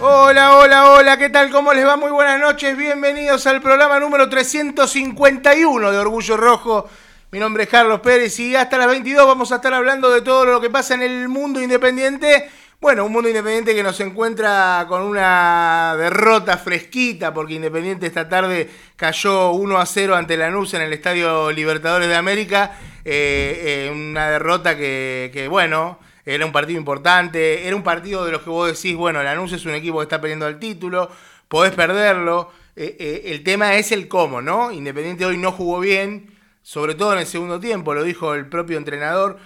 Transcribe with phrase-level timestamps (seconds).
[0.00, 1.50] Hola, hola, hola, ¿qué tal?
[1.50, 1.96] ¿Cómo les va?
[1.96, 6.88] Muy buenas noches, bienvenidos al programa número 351 de Orgullo Rojo.
[7.32, 10.44] Mi nombre es Carlos Pérez y hasta las 22 vamos a estar hablando de todo
[10.44, 12.48] lo que pasa en el mundo independiente.
[12.80, 18.68] Bueno, un mundo independiente que nos encuentra con una derrota fresquita, porque Independiente esta tarde
[18.94, 22.72] cayó 1 a 0 ante Lanús en el Estadio Libertadores de América.
[23.04, 28.32] Eh, eh, una derrota que, que, bueno, era un partido importante, era un partido de
[28.32, 31.10] los que vos decís, bueno, Lanús es un equipo que está peleando el título,
[31.48, 32.50] podés perderlo.
[32.76, 34.72] Eh, eh, el tema es el cómo, ¿no?
[34.72, 38.78] Independiente hoy no jugó bien, sobre todo en el segundo tiempo, lo dijo el propio
[38.78, 39.38] entrenador.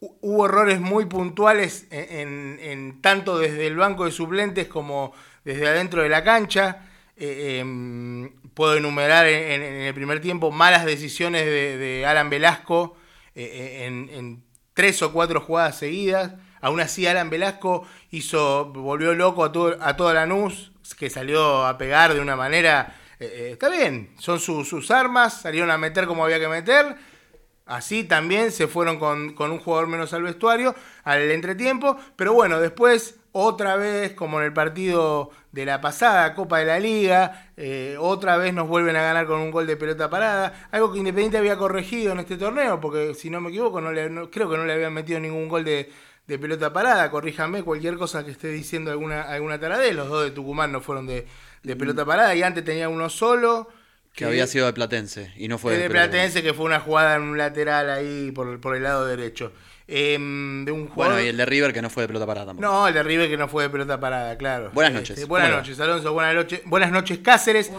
[0.00, 5.12] Hu- Hubo errores muy puntuales en, tanto desde el banco de suplentes como
[5.44, 6.86] desde adentro de la cancha.
[7.16, 12.96] Eh, em, puedo enumerar en, el primer tiempo malas decisiones de, Alan Velasco
[13.34, 14.43] en
[14.74, 16.34] tres o cuatro jugadas seguidas.
[16.60, 21.76] Aún así, Alan Velasco hizo, volvió loco a, todo, a toda Lanús, que salió a
[21.78, 22.94] pegar de una manera.
[23.20, 26.96] eh, eh, está bien, son su- sus armas, salieron a meter como había que meter.
[27.66, 30.74] Así también se fueron con, con un jugador menos al vestuario,
[31.04, 31.96] al entretiempo.
[32.16, 36.78] Pero bueno, después, otra vez, como en el partido de la pasada Copa de la
[36.78, 40.68] Liga, eh, otra vez nos vuelven a ganar con un gol de pelota parada.
[40.70, 44.08] Algo que Independiente había corregido en este torneo, porque si no me equivoco, no le-
[44.08, 45.90] no- creo que no le habían metido ningún gol de,
[46.28, 47.10] de pelota parada.
[47.10, 49.94] Corríjame cualquier cosa que esté diciendo alguna, alguna taradez.
[49.96, 51.26] Los dos de Tucumán no fueron de,
[51.64, 53.68] de pelota parada y antes tenía uno solo.
[54.12, 56.08] Que había sido de Platense y no fue de Platense.
[56.10, 59.52] Platense, que fue una jugada en un lateral ahí por, por el lado derecho.
[59.86, 61.14] Em, de un jugador...
[61.14, 62.66] Bueno, y el de River que no fue de pelota parada tampoco.
[62.66, 64.70] No, el de River que no fue de pelota parada, claro.
[64.72, 65.28] Buenas Este, noches.
[65.28, 66.12] buenas noches, Alonso.
[66.14, 67.70] Buenas noches, buenas noches, Cáceres.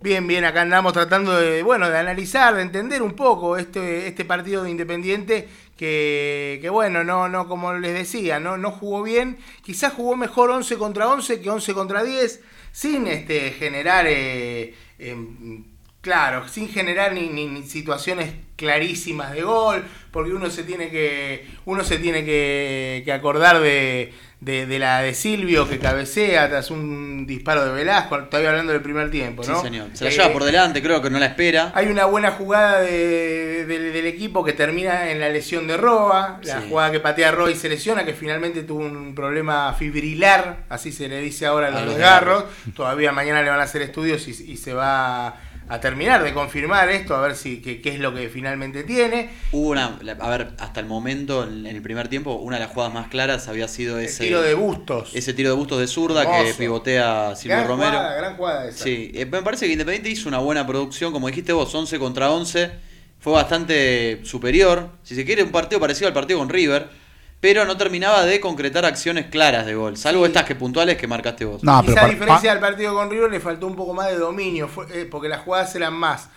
[0.00, 4.24] Bien, bien, acá andamos tratando de, bueno, de analizar, de entender un poco este, este
[4.24, 9.38] partido de Independiente que, que, bueno, no, no, como les decía, no, no jugó bien.
[9.62, 12.40] Quizás jugó mejor 11 contra 11 que 11 contra 10,
[12.72, 15.64] sin este, generar, eh, em,
[16.04, 19.82] claro, sin generar ni, ni- ni situaciones clarísimas de gol,
[20.12, 25.00] porque uno se tiene que, uno se tiene que, que acordar de, de, de la
[25.00, 29.50] de Silvio que cabecea tras un disparo de Velasco, estoy hablando del primer tiempo, Sí,
[29.50, 29.60] ¿no?
[29.60, 29.88] señor.
[29.94, 31.72] Se la Eh, lleva por delante, creo que no la espera.
[31.74, 36.38] hay una buena jugada de- de- del equipo que termina en la lesión de Roa,
[36.44, 36.66] la Sí.
[36.68, 41.08] jugada que patea Roa y se lesiona, que finalmente tuvo un problema fibrilar, así se
[41.08, 42.44] le dice ahora a los, A los desgarros.
[42.76, 46.90] Todavía mañana le van a hacer estudios y, y se va a terminar de confirmar
[46.90, 49.30] esto, a ver si qué, qué es lo que finalmente tiene.
[49.52, 52.92] Hubo una, a ver, hasta el momento, en, el primer tiempo, una de las jugadas
[52.92, 55.14] más claras había sido El ese tiro de bustos.
[55.14, 57.90] ese tiro de bustos de zurda que pivotea Silvio gran Romero.
[57.92, 58.84] Jugada, gran jugada esa.
[58.84, 62.30] Sí, eh, me parece que Independiente hizo una buena producción, como dijiste vos, 11 contra
[62.30, 62.70] 11,
[63.20, 66.88] fue bastante superior, si se quiere un partido parecido al partido con River,
[67.44, 70.28] pero no terminaba de concretar acciones claras de gol, salvo Sí.
[70.28, 71.62] estas que puntuales que marcaste vos.
[71.62, 74.16] No, Quizá pero a diferencia del partido con River le faltó un poco más de
[74.16, 76.30] dominio, fue- eh, porque las jugadas eran más.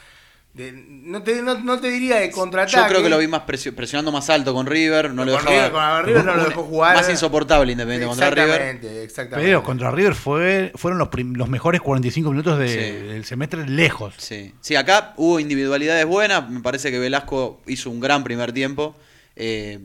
[0.54, 2.78] de- no, te, no, no te diría de contraataque.
[2.82, 5.52] Yo creo que lo vi más presio- presionando más alto con River, no lo dejaba
[5.52, 6.96] River- con River no lo dejó jugar.
[6.96, 8.50] Más insoportable Independiente contra River.
[8.62, 9.48] Exactamente, exactamente.
[9.50, 13.08] Pero contra River fue, fueron los, prim- los mejores 45 minutos de- Sí.
[13.08, 14.16] del semestre lejos.
[14.18, 14.52] Sí.
[14.60, 16.50] sí, acá hubo individualidades buenas.
[16.50, 18.96] Me parece que Velasco hizo un gran primer tiempo.
[19.36, 19.78] Eh,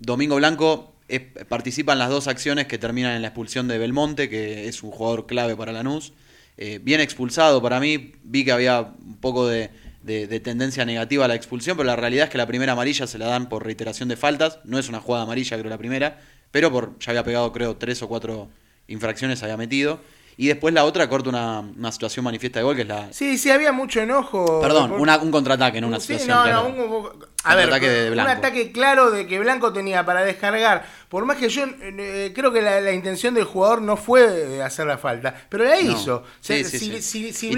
[0.00, 4.28] Domingo Blanco es- participa en las dos acciones que terminan en la expulsión de Belmonte,
[4.28, 6.12] que es un jugador clave para Lanús.
[6.56, 8.12] Eh, bien expulsado para mí.
[8.24, 9.70] Vi que había un poco de,
[10.02, 13.06] de- de tendencia negativa a la expulsión, pero la realidad es que la primera amarilla
[13.06, 14.58] se la dan por reiteración de faltas.
[14.64, 16.18] No es una jugada amarilla, creo, la primera,
[16.50, 18.48] pero por ya había pegado, creo, tres o cuatro
[18.88, 20.00] infracciones había metido.
[20.36, 23.36] Y después la otra corta una, una situación manifiesta de gol, que es la, Sí,
[23.36, 24.60] sí, había mucho enojo.
[24.62, 26.28] Perdón, Por- una- un contraataque, no una Sí, situación.
[26.46, 27.08] no, no, un,
[27.44, 30.84] a ver, de un ataque claro de que Blanco tenía para descargar.
[31.08, 34.86] Por más que yo eh, creo que la, la intención del jugador no fue hacer
[34.86, 36.22] la falta, pero la hizo.
[36.40, 37.54] Si,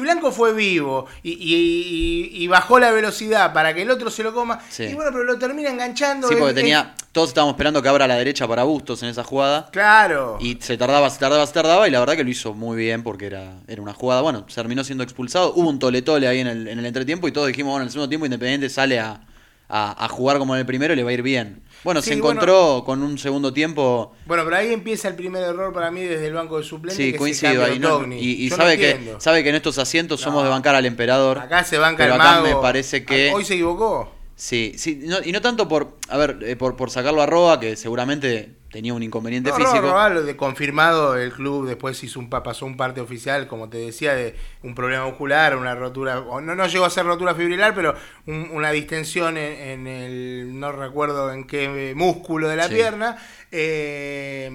[0.00, 4.22] Blanco fue, vivo y, y- y- y bajó la velocidad para que el otro se
[4.22, 4.84] lo coma, Sí.
[4.84, 6.28] y bueno, pero lo termina enganchando.
[6.28, 6.94] Sí, porque tenía.
[7.12, 9.70] Todos estábamos esperando que abra la derecha para Bustos en esa jugada.
[9.72, 10.36] Claro.
[10.38, 11.88] Y se tardaba, se tardaba, se tardaba.
[11.88, 14.20] Y la verdad que lo hizo muy bien porque era, era una jugada.
[14.20, 15.54] Bueno, se terminó siendo expulsado.
[15.54, 17.26] Hubo un tole-tole ahí en el, en el entretiempo.
[17.26, 19.20] Y todos dijimos, bueno, en el segundo tiempo Independiente sale a,
[19.68, 21.62] a- a jugar como en el primero y le va a ir bien.
[21.84, 24.12] Bueno, Sí, se encontró con un segundo tiempo.
[24.26, 26.96] Bueno, pero ahí empieza el primer error para mí desde el banco de suplentes.
[26.96, 27.80] Sí, que coincido ahí.
[28.18, 30.84] Y, y Yo no sabe, que, sabe que en estos asientos somos de bancar al
[30.86, 31.38] emperador.
[31.38, 32.46] Acá se banca pero el acá mago.
[32.56, 33.30] me parece que.
[33.32, 34.10] Hoy se equivocó.
[34.34, 37.74] Sí, sí, y no tanto por, a ver, eh, por, por sacarlo a Roa, que
[37.76, 39.80] seguramente tenía un inconveniente No, físico.
[39.80, 43.70] No, lo de confirmado el club después hizo un pa- pasó un parte oficial, como
[43.70, 47.34] te decía, de un problema muscular, una rotura, o no, no llegó a ser rotura
[47.34, 47.94] fibrilar, pero
[48.26, 52.74] un- una distensión en, en el, no recuerdo en qué músculo de la Sí.
[52.74, 53.16] pierna,
[53.50, 54.46] eh,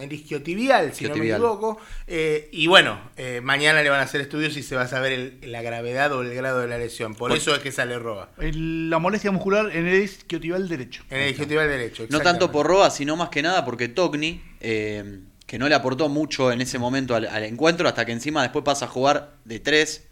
[0.00, 1.40] el isquiotibial, si Isquiotibial.
[1.40, 1.80] no me equivoco.
[2.06, 5.12] eh, y bueno, eh, mañana le van a hacer estudios y se va a saber
[5.12, 7.14] el- la gravedad o el grado de la lesión.
[7.14, 8.30] Por, Por- eso es que sale Roa.
[8.38, 11.02] El- la molestia muscular en el isquiotibial derecho.
[11.10, 12.06] En el isquiotibial derecho.
[12.10, 16.08] No tanto por Roa, sino más que nada porque Togni, eh, que no le aportó
[16.08, 20.06] mucho en ese momento al, encuentro, hasta que encima después pasa a jugar de tres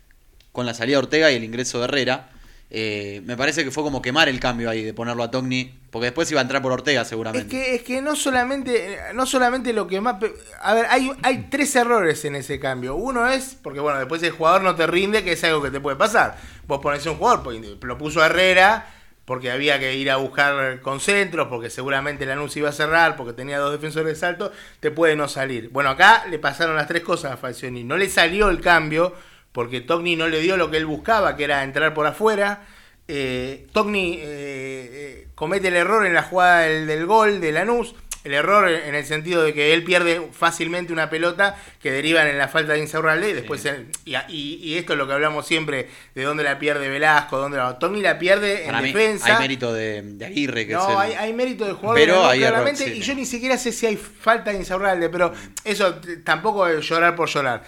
[0.53, 2.31] con la salida de Ortega y el ingreso de Herrera.
[2.75, 6.07] Eh, me parece que fue como quemar el cambio ahí de ponerlo a Togni, porque
[6.07, 7.49] después iba a entrar por Ortega Es seguramente.
[7.49, 10.17] que, es que no solamente, no solamente lo que más.
[10.63, 12.97] A ver, hay, hay tres errores en ese cambio.
[12.97, 15.81] Uno es, porque bueno, después el jugador no te rinde, que es algo que te
[15.81, 16.39] puede pasar.
[16.67, 18.87] Vos pones un jugador, porque lo puso Herrera,
[19.25, 23.59] porque había que ir a buscar concentros, porque seguramente la iba a cerrar, porque tenía
[23.59, 25.69] dos defensores de salto, te puede no salir.
[25.71, 27.85] Bueno, acá le pasaron las tres cosas a Falcioni.
[27.85, 29.15] No le salió el cambio,
[29.53, 32.65] porque Togni no le dio lo que él buscaba, que era entrar por afuera.
[33.07, 37.95] Eh, Togni eh, eh, comete el error en la jugada del, del gol de Lanús.
[38.25, 42.39] El error en el sentido de que él pierde fácilmente una pelota que derivan en
[42.39, 45.45] la falta de Insaurralde y después en- y, y- y esto es lo que hablamos
[45.47, 49.35] siempre de dónde la pierde Velasco, dónde la Togni la pierde Para en mí defensa.
[49.37, 52.13] hay mérito de, de Aguirre, que es No, el- hay, hay mérito del jugador Pero
[52.15, 52.93] de error, claramente, sí.
[52.99, 55.33] y yo ni siquiera sé si hay falta de Insaurralde, pero
[55.65, 57.65] eso tampoco es llorar por llorar.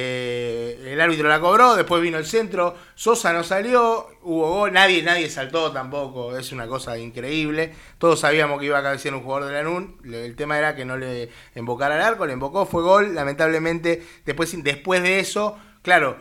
[0.00, 5.02] Eh, el árbitro la cobró, después vino el centro, Sosa no salió, hubo gol, nadie,
[5.02, 7.72] nadie saltó tampoco, es una cosa increíble.
[7.98, 10.96] Todos sabíamos que iba a cabecear un jugador de Lanús, el tema era que no
[10.96, 16.16] le embocara al arco, le embocó, fue gol, lamentablemente, después, después de eso, claro,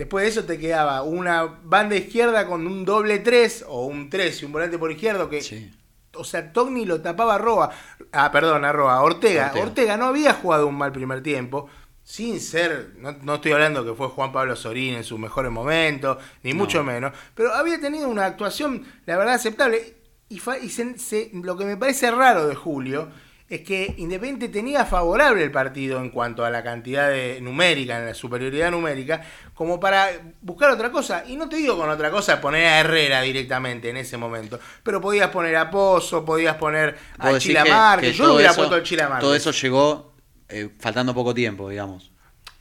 [0.00, 4.40] Después de eso te quedaba una banda izquierda con un doble 3 o un 3
[4.40, 5.70] y un volante por izquierdo que Sí.
[6.14, 7.70] o sea, Togni lo tapaba a Roa.
[8.10, 9.02] Ah, perdón, a Roa.
[9.02, 9.48] Ortega.
[9.48, 9.62] Ortega.
[9.66, 9.96] Ortega.
[9.98, 11.68] no había jugado un mal primer tiempo.
[12.10, 16.18] Sin ser, no, no estoy hablando que fue Juan Pablo Sorín en sus mejores momentos,
[16.42, 16.56] ni No.
[16.58, 19.94] mucho menos, pero había tenido una actuación, la verdad, aceptable.
[20.28, 23.08] Y, fa- y se- se- lo que me parece raro de Julio
[23.48, 28.06] es que Independiente tenía favorable el partido en cuanto a la cantidad de numérica, en
[28.06, 29.22] la superioridad numérica,
[29.54, 30.08] como para
[30.40, 31.22] buscar otra cosa.
[31.28, 35.00] Y no te digo con otra cosa poner a Herrera directamente en ese momento, pero
[35.00, 38.60] podías poner a Pozo, podías poner a Vos decís Chila que- que Yo hubiera eso-
[38.62, 39.20] puesto al Chila Márquez.
[39.22, 40.09] Todo eso llegó
[40.50, 42.10] eh, faltando poco tiempo, digamos.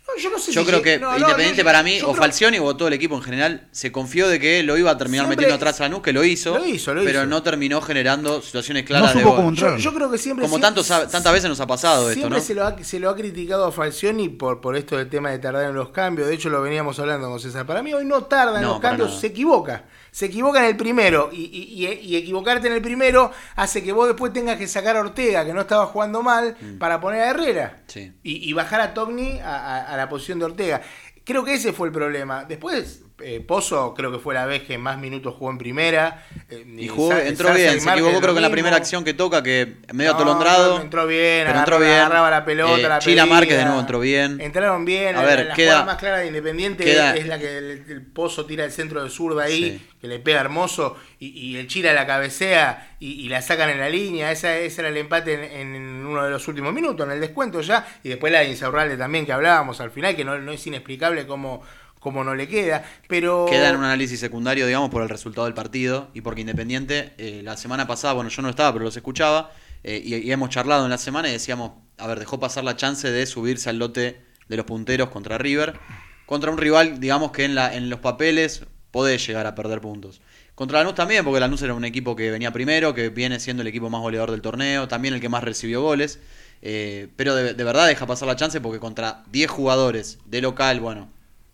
[0.07, 2.15] No, yo no sé Yo si creo que no, no, Independiente para mí, o creo-
[2.15, 5.25] Falcioni o todo el equipo en general, se confió de que lo iba a terminar
[5.27, 7.27] Siempre- metiendo atrás a Lanús, que lo hizo, Lo hizo, lo pero hizo.
[7.27, 9.45] no terminó generando situaciones claras No de supo gol.
[9.45, 9.79] cómo Yo, entrar.
[9.79, 10.41] yo creo que siempre.
[10.47, 12.43] Como siempre- tantos tantas veces nos ha pasado esto, Siempre ¿no?
[12.43, 15.37] se, lo ha, se lo ha criticado a Falcioni por, por esto del tema de
[15.37, 16.27] tardar en los cambios.
[16.27, 17.67] De hecho, lo veníamos hablando con César.
[17.67, 19.21] Para mí, hoy no tarda en No, los cambios, nada.
[19.21, 19.83] se equivoca.
[20.11, 21.29] Se equivoca en el primero.
[21.31, 24.97] Y, y- y- y equivocarte en el primero hace que vos después tengas que sacar
[24.97, 27.79] a Ortega, que no estaba jugando mal, para poner a Herrera.
[27.81, 27.89] Mm.
[27.91, 28.13] Sí.
[28.23, 30.81] Y, y bajar a Togni a, a- a la posición de Ortega.
[31.23, 32.43] Creo que ese fue el problema.
[32.45, 36.25] Después, eh, Pozo creo que fue la vez que más minutos jugó en primera.
[36.49, 39.43] eh, Y jugó, entró bien, se equivocó creo que en la primera acción que toca,
[39.43, 40.81] que medio No, atolondrado.
[40.81, 41.91] entró bien, pero agarraba, bien.
[41.99, 43.25] agarraba la pelota, Eh, la Chila.
[43.25, 44.39] Márquez de nuevo entró bien.
[44.41, 45.15] Entraron bien.
[45.15, 47.85] A la- ver, la queda- jugada más clara de Independiente queda- es la que el,
[47.89, 49.87] el Pozo tira el centro de zurda ahí, Sí.
[50.01, 53.79] que le pega hermoso, y, y el Chila la cabecea y, y la sacan en
[53.79, 54.31] la línea.
[54.31, 57.61] Esa, ese era el empate en, en uno de los últimos minutos, en el descuento
[57.61, 57.85] ya.
[58.03, 61.27] Y después la de Insaurralde también que hablábamos al final, que no, no es inexplicable
[61.27, 61.61] cómo,
[61.99, 62.83] cómo no le queda.
[63.07, 67.13] Pero Queda en un análisis secundario, digamos, por el resultado del partido y porque Independiente,
[67.17, 69.51] eh, la semana pasada, bueno, yo no estaba, pero los escuchaba,
[69.83, 72.75] eh, y, y hemos charlado en la semana y decíamos, a ver, dejó pasar la
[72.75, 75.79] chance de subirse al lote de los punteros contra River,
[76.25, 80.21] contra un rival, digamos, que en, la, en los papeles puede llegar a perder puntos.
[80.55, 83.67] Contra Lanús también, porque Lanús era un equipo que venía primero, que viene siendo el
[83.67, 86.19] equipo más goleador del torneo, también el que más recibió goles,
[86.61, 90.81] eh, pero de, de verdad deja pasar la chance porque contra 10 jugadores de local,
[90.81, 91.09] bueno,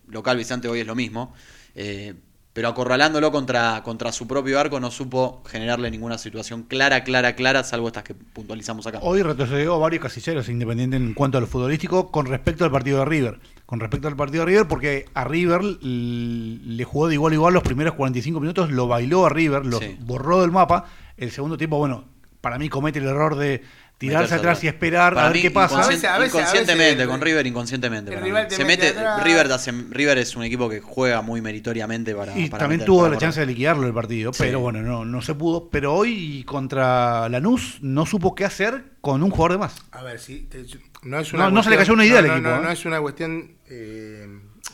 [0.08, 1.32] local Vicente hoy es lo mismo,
[1.74, 2.14] eh,
[2.52, 7.62] pero acorralándolo contra, contra su propio arco no supo generarle ninguna situación clara, clara, clara,
[7.64, 8.98] salvo estas que puntualizamos acá.
[9.02, 13.04] Hoy retrocedió varios casilleros Independiente en cuanto a lo futbolístico con respecto al partido de
[13.04, 13.40] River.
[13.66, 17.54] Con respecto al partido de River, porque a River le jugó de igual a igual
[17.54, 19.96] los primeros 45 minutos, lo bailó a River, lo Sí.
[20.00, 20.86] borró del mapa.
[21.16, 22.04] El segundo tiempo, bueno,
[22.40, 23.62] para mí comete el error de
[23.98, 24.64] tirarse atrás atrás.
[24.64, 25.82] y esperar Para a ver mí, qué pasa.
[25.82, 28.10] A veces- a veces- a inconscientemente, veces- con River inconscientemente.
[28.10, 28.48] el para rival mí.
[28.50, 28.94] te Se mete.
[29.24, 32.36] River, hace- River es un equipo que juega muy meritoriamente para.
[32.38, 33.26] Y para también meter- tuvo para la correr.
[33.28, 34.42] chance de liquidarlo el partido, Sí.
[34.42, 35.70] pero bueno, no, no se pudo.
[35.70, 39.76] Pero hoy contra Lanús no supo qué hacer con un jugador de más.
[39.92, 40.64] A ver, sí, te-
[41.02, 42.64] no es No- una no se le cayó una idea no, al equipo, No, ¿eh?
[42.64, 44.26] no es una cuestión, eh,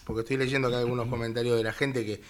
[0.04, 2.20] porque estoy leyendo acá algunos comentarios de la gente que,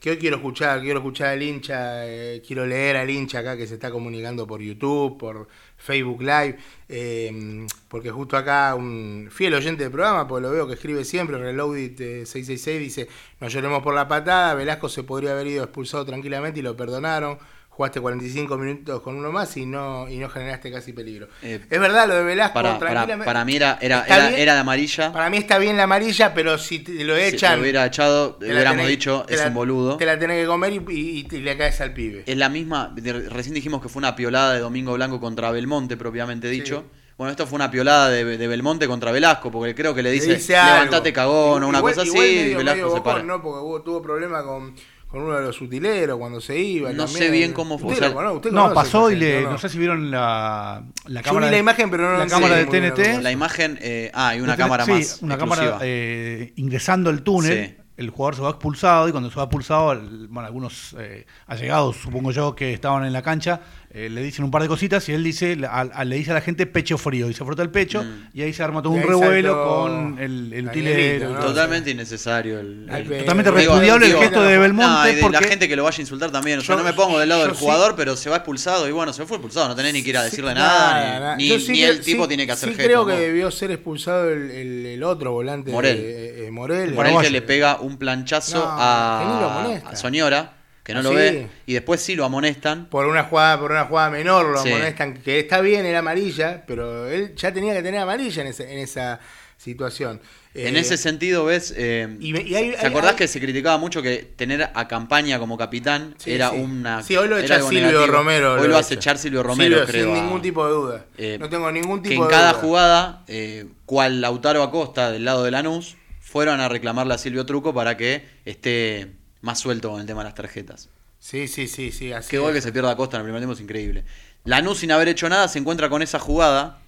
[0.00, 3.66] que hoy quiero escuchar, quiero escuchar al hincha, eh, quiero leer al hincha acá que
[3.66, 5.48] se está comunicando por YouTube, por
[5.78, 6.58] Facebook Live,
[6.88, 11.38] eh, porque justo acá un fiel oyente del programa, porque lo veo que escribe siempre,
[11.38, 13.08] Reloaded eh, 666, dice,
[13.40, 17.38] no lloremos por la patada, Velasco se podría haber ido expulsado tranquilamente y lo perdonaron.
[17.78, 21.28] Jugaste 45 minutos con uno más y no, y no generaste casi peligro.
[21.42, 24.40] Eh, es verdad lo de Velasco, Para, para, mí era, era, era, bien.
[24.40, 25.12] era de amarilla.
[25.12, 27.54] Para mí está bien la amarilla, pero si te lo Si echan.
[27.54, 29.96] lo hubiera echado, hubiéramos tenés- dicho, es la- un boludo.
[29.96, 32.24] Te la tenés que comer y, y- y le caes al pibe.
[32.26, 32.92] Es la misma,
[33.30, 36.82] recién dijimos que fue una piolada de Domingo Blanco contra Belmonte, propiamente dicho.
[37.16, 40.36] Bueno, esto fue una piolada de, de Belmonte contra Velasco, porque creo que le dice,
[40.48, 40.74] Le algo.
[40.74, 43.22] levantate cagón o una Igual- cosa así, y Velasco medio se bocón, para.
[43.22, 43.40] ¿no?
[43.40, 44.74] Porque tuvo problema con,
[45.08, 46.90] con uno de los utileros cuando se iba.
[46.92, 47.24] No también.
[47.24, 49.68] sé bien cómo fue, Usted o sea, No, conoce pasó y le, paciente, no sé
[49.70, 51.46] si vieron la, la Yo cámara.
[51.46, 53.22] vi la imagen, pero no la no cámara de TNT.
[53.22, 55.18] La imagen, eh, ah, y una Sí, cámara más.
[55.22, 55.38] una exclusiva.
[55.38, 57.68] cámara eh, ingresando el túnel.
[57.78, 57.84] Sí.
[57.96, 61.96] El jugador se va expulsado y cuando se va expulsado, el- bueno, algunos eh, allegados,
[61.96, 63.60] supongo yo, que estaban en la cancha,
[63.90, 66.34] eh, le dicen un par de cositas y él dice, a- a- le dice a
[66.34, 68.28] la gente pecho frío y se frota el pecho Mm.
[68.34, 71.20] y ahí se arma todo Y un revuelo con el, el.
[71.40, 72.60] Totalmente innecesario.
[72.60, 72.86] El,
[73.20, 75.96] Totalmente repudiable el gesto de Belmonte No, y de porque la gente que lo vaya
[75.96, 76.60] a insultar también.
[76.60, 79.12] Yo- no me pongo del lado del sí- jugador, pero se va expulsado y bueno,
[79.14, 79.68] se fue expulsado.
[79.68, 81.36] No tenés ni que ir a Sí, decirle nada, nada, ni- nada.
[81.36, 82.86] ni, sí el tipo sí- tiene que hacer sí gesto.
[82.88, 83.18] creo que ¿no?
[83.20, 85.70] debió ser expulsado el, el- el otro volante.
[85.72, 85.96] Morel.
[85.98, 86.92] eh, eh, Morel.
[86.92, 87.26] Por ahí Paraguayo.
[87.28, 90.57] que le pega un planchazo a Soñora,
[90.88, 91.16] que no Ah, lo sí.
[91.16, 92.86] ve, y después sí lo amonestan.
[92.88, 94.70] por una jugada por una jugada menor lo Sí.
[94.72, 98.72] amonestan que está bien era amarilla pero él ya tenía que tener amarilla en, ese-
[98.72, 99.20] en esa
[99.58, 100.20] situación
[100.54, 103.38] En Eh, ese sentido, ves, eh, y me- y hay- ¿te acordás hay- que se
[103.38, 106.56] criticaba mucho que tener a Campaña como capitán Sí, era sí.
[106.56, 107.02] una...
[107.02, 108.06] Sí, hoy lo echa Silvio negativo?
[108.06, 108.54] Romero.
[108.54, 109.00] Hoy lo hace echa.
[109.00, 110.06] echar Silvio Romero, Silvio, creo.
[110.06, 111.04] Sin a- ningún tipo de duda.
[111.18, 112.60] eh, no tengo ningún que tipo en de cada duda.
[112.62, 117.72] jugada, eh, cual Lautaro Acosta del lado de Lanús, fueron a reclamarle a Silvio Truco
[117.72, 120.88] para que esté más suelto con el tema de las tarjetas.
[121.18, 122.12] Sí, sí, sí, sí.
[122.12, 124.04] Así Qué gol que se pierda Acosta en el primer tiempo es increíble.
[124.44, 126.78] Lanús sin haber hecho nada se encuentra con esa jugada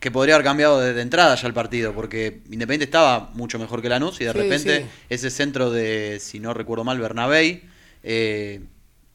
[0.00, 3.82] que podría haber cambiado de, de entrada ya el partido, porque Independiente estaba mucho mejor
[3.82, 4.86] que Lanús y de Sí, repente sí.
[5.08, 7.62] ese centro de, si no recuerdo mal, Bernabé,
[8.02, 8.60] eh,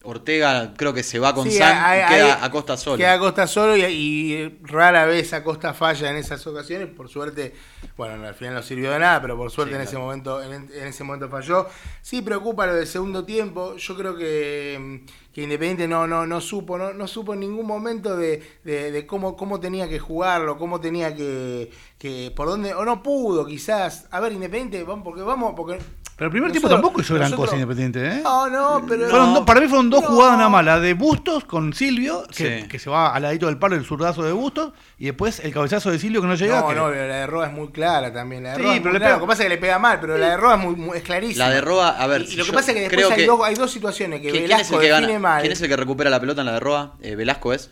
[0.10, 2.98] Ortega creo que se va con Sí, San hay- y queda hay- Acosta solo.
[2.98, 6.88] Queda Acosta solo y, y rara vez Acosta falla en esas ocasiones.
[6.88, 7.54] Por suerte,
[7.98, 9.90] bueno, al final no sirvió de nada, pero por suerte Sí, en claro.
[9.90, 11.68] ese momento en, en ese momento falló.
[12.02, 13.76] Sí preocupa lo del segundo tiempo.
[13.76, 17.68] Yo creo que, mm, que Independiente no, no, no supo, no, no supo en ningún
[17.68, 22.74] momento de, de- de cómo, cómo tenía que jugarlo, cómo tenía que, que, por dónde,
[22.74, 24.08] o no pudo quizás.
[24.12, 25.80] A ver, Independiente, vamos, porque vamos, porque
[26.18, 28.22] Pero el primer tiempo tampoco hizo gran nosotros- cosa Independiente, ¿eh?
[28.24, 29.36] No, no, pero Fueron No.
[29.36, 30.08] dos- para mí fueron dos No.
[30.08, 32.68] jugadas nada más, la de Bustos con Silvio, que, Sí.
[32.68, 35.92] que se va al ladito del palo el zurdazo de Bustos, y después el cabezazo
[35.92, 36.62] de Silvio que no llega.
[36.62, 38.42] No, que- no, la de Roa es muy clara también.
[38.42, 39.14] La de Sí, Roa es pero muy le clara.
[39.14, 40.76] pega- Lo que pasa es que le pega mal, pero la de Roa es, muy,
[40.76, 41.48] muy- es clarísima.
[41.48, 43.26] La de Roa, a ver, Y, si lo que pasa es que después hay, que-
[43.28, 45.20] dos, hay dos situaciones que ¿Quién, quién es Velasco el que define gana?
[45.20, 45.42] mal.
[45.42, 46.96] ¿Quién es el que recupera la pelota en la de Roa?
[47.00, 47.70] Eh, Velasco es.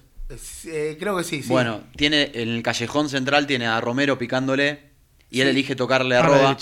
[0.67, 1.49] Eh, creo que sí, sí.
[1.49, 4.91] Bueno, tiene en el callejón central tiene a Romero picándole
[5.31, 6.55] y él elige tocarle a Roa.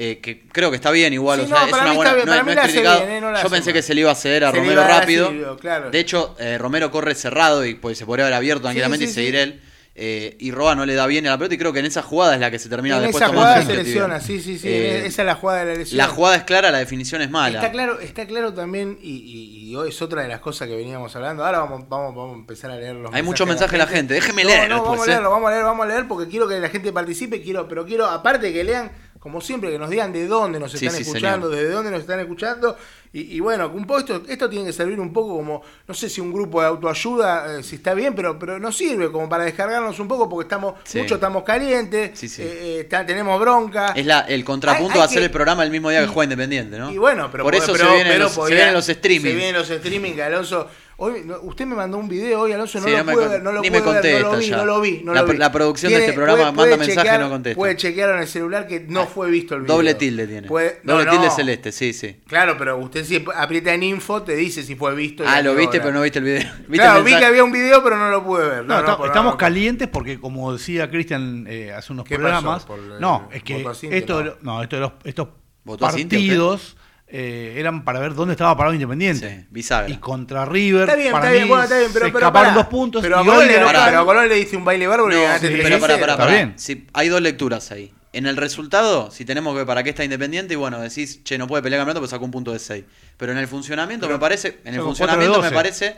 [0.00, 2.26] Eh, que creo que está bien igual, Sí, o sea, no, es una buena, bien,
[2.26, 2.98] no, no es criticado.
[3.00, 3.74] bien, eh, no Yo pensé mal.
[3.74, 5.56] que se le iba a ceder a Se Romero rápido.
[5.60, 5.90] Claro.
[5.90, 9.14] De hecho, eh, Romero corre cerrado y pues se podría haber abierto tranquilamente sí, y
[9.14, 9.60] seguir él.
[10.00, 12.02] eh, y Roa no le da bien a la pelota y creo que en esa
[12.02, 14.68] jugada es la que se termina en después esa jugada se lesiona, sí, sí, sí.
[14.68, 15.98] Eh, esa es la jugada de la lesión.
[15.98, 17.58] la jugada es clara, la definición es mala.
[17.58, 20.76] Está claro, está claro también, y, y- y hoy es otra de las cosas que
[20.76, 21.44] veníamos hablando.
[21.44, 24.14] Ahora vamos, vamos, vamos a empezar a leer los Hay muchos mensajes de la gente.
[24.14, 26.60] Déjeme leer No, vamos a leerlo, vamos a leer, vamos a leer porque quiero que
[26.60, 30.26] la gente participe, quiero, pero quiero, aparte que lean, como siempre, que nos digan de
[30.26, 31.60] dónde nos están sí, escuchando, señor.
[31.62, 32.76] desde dónde nos están escuchando.
[33.12, 36.08] Y, y bueno, un poco esto, esto tiene que servir un poco como, no sé
[36.10, 39.44] si un grupo de autoayuda, eh, si está bien, pero, pero nos sirve como para
[39.44, 40.98] descargarnos un poco porque estamos, Sí.
[40.98, 43.92] muchos estamos calientes, eh, eh, está- tenemos bronca.
[43.96, 46.06] Es la, el contrapunto Hay- hay a hacer que- el programa el mismo día que
[46.08, 46.92] juega Independiente, ¿no?
[46.92, 49.30] Y bueno, pero por eso pero- se, vienen pero los, se podía- vienen los streamings.
[49.30, 50.68] Se vienen los streaming que Alonso.
[51.00, 53.40] Hoy, no, usted me mandó un video hoy, Alonso, no Sí, lo pude con- ver,
[53.44, 54.56] no lo ni pude me ver, no lo contesta vi, ya.
[54.56, 55.36] no lo vi, no La- lo vi.
[55.38, 57.56] la producción de este programa manda mensaje y chequear- no contesta.
[57.56, 59.76] Puede chequear en el celular que no fue visto el video.
[59.76, 60.48] Doble tilde tiene.
[60.48, 61.10] Puede- no, Doble no.
[61.12, 62.16] tilde celeste, sí, sí.
[62.26, 65.22] Claro, pero usted si aprieta en info te dice si fue visto.
[65.24, 65.84] Ah, lo viste, hora.
[65.84, 66.40] pero no viste el video.
[66.66, 68.64] ¿Viste Claro, el vi que había un video, pero no lo pude ver.
[68.64, 72.06] No, No, está- no, por- estamos no, calientes porque, como decía Cristian eh, hace unos
[72.06, 72.66] ¿Qué programas, pasó?
[72.66, 74.60] ¿Por el no, es que esto, No.
[74.64, 75.28] esto de los- estos
[75.62, 76.76] ¿Votó a Cintia partidos
[77.10, 79.38] eh, eran para ver dónde estaba parado Independiente.
[79.40, 79.88] Sí, bisagra.
[79.88, 82.18] Y contra River, Está bien, para está bien, mí, bueno, está bien, pero, se pero
[82.26, 82.62] escaparon pará.
[82.62, 83.02] dos puntos.
[83.02, 85.20] Pero a y Colón le, pero a Colón le diste un baile bárbaro y No,
[85.20, 86.54] le ganaste sí, 3 pero pará, pará, bien.
[86.56, 87.92] Si hay dos lecturas ahí.
[88.12, 91.36] En el resultado, si tenemos que ver para qué está Independiente, y bueno, decís, che,
[91.38, 92.84] no puede pelear campeonato, pues sacó un punto de 6.
[93.16, 95.54] Pero en el funcionamiento Pero me parece, en el funcionamiento me 12.
[95.54, 95.96] parece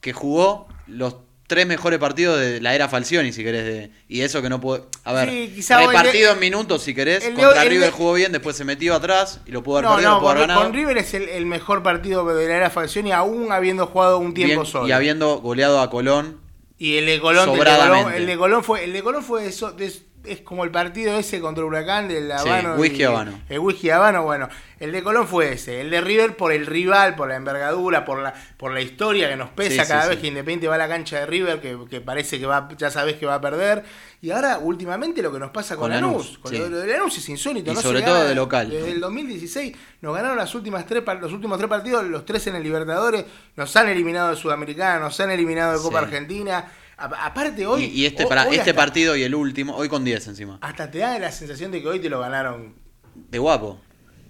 [0.00, 1.16] que jugó los
[1.52, 3.64] tres mejores partidos de la era Falcioni, si querés.
[3.64, 4.84] De, y eso que no puede.
[5.04, 7.22] A ver, Sí, repartido de- en minutos, si querés.
[7.24, 9.76] el de- contra el de- River jugó bien, después se metió atrás y lo pudo
[9.78, 10.64] haber No, perdido, no, lo pudo con, haber ganado.
[10.64, 14.62] con River es el, mejor partido de la era Falcioni, aún habiendo jugado un tiempo
[14.62, 14.88] Bien, solo.
[14.88, 16.40] y habiendo goleado a Colón.
[16.78, 17.64] Y el de Colón, el de.
[17.64, 19.92] Colón, el de Colón fue, el de Colón fue eso, de-
[20.24, 22.74] es como el partido ese contra Huracán del Habano.
[22.76, 23.40] Whisky y- Habano.
[23.48, 24.48] El Whisky Habano, bueno,
[24.78, 28.18] el de Colón fue ese, el de River por el rival, por la envergadura, por
[28.20, 30.22] la, por la historia que nos pesa Sí, cada sí, vez sí.
[30.22, 33.16] que Independiente va a la cancha de River, que, que parece que va, ya sabes
[33.16, 33.84] que va a perder.
[34.20, 36.24] Y ahora, últimamente, lo que nos pasa con, Con Lanús.
[36.26, 36.58] Lanús, Con sí.
[36.58, 37.72] lo, lo de Lanús es insólito.
[37.72, 38.70] Y no sobre todo gana de local.
[38.70, 42.56] Desde el 2016 nos ganaron las últimas tres, los últimos tres partidos, los tres en
[42.56, 43.24] el Libertadores,
[43.56, 46.04] nos han eliminado de Sudamericana, nos han eliminado de Copa Sí.
[46.04, 46.72] Argentina.
[47.04, 47.84] Aparte hoy...
[47.84, 50.26] y, y este, ho- para, hoy este hasta- partido y el último, hoy con 10
[50.28, 50.58] encima.
[50.60, 52.74] Hasta te da la sensación de que hoy te lo ganaron.
[53.14, 53.80] De guapo.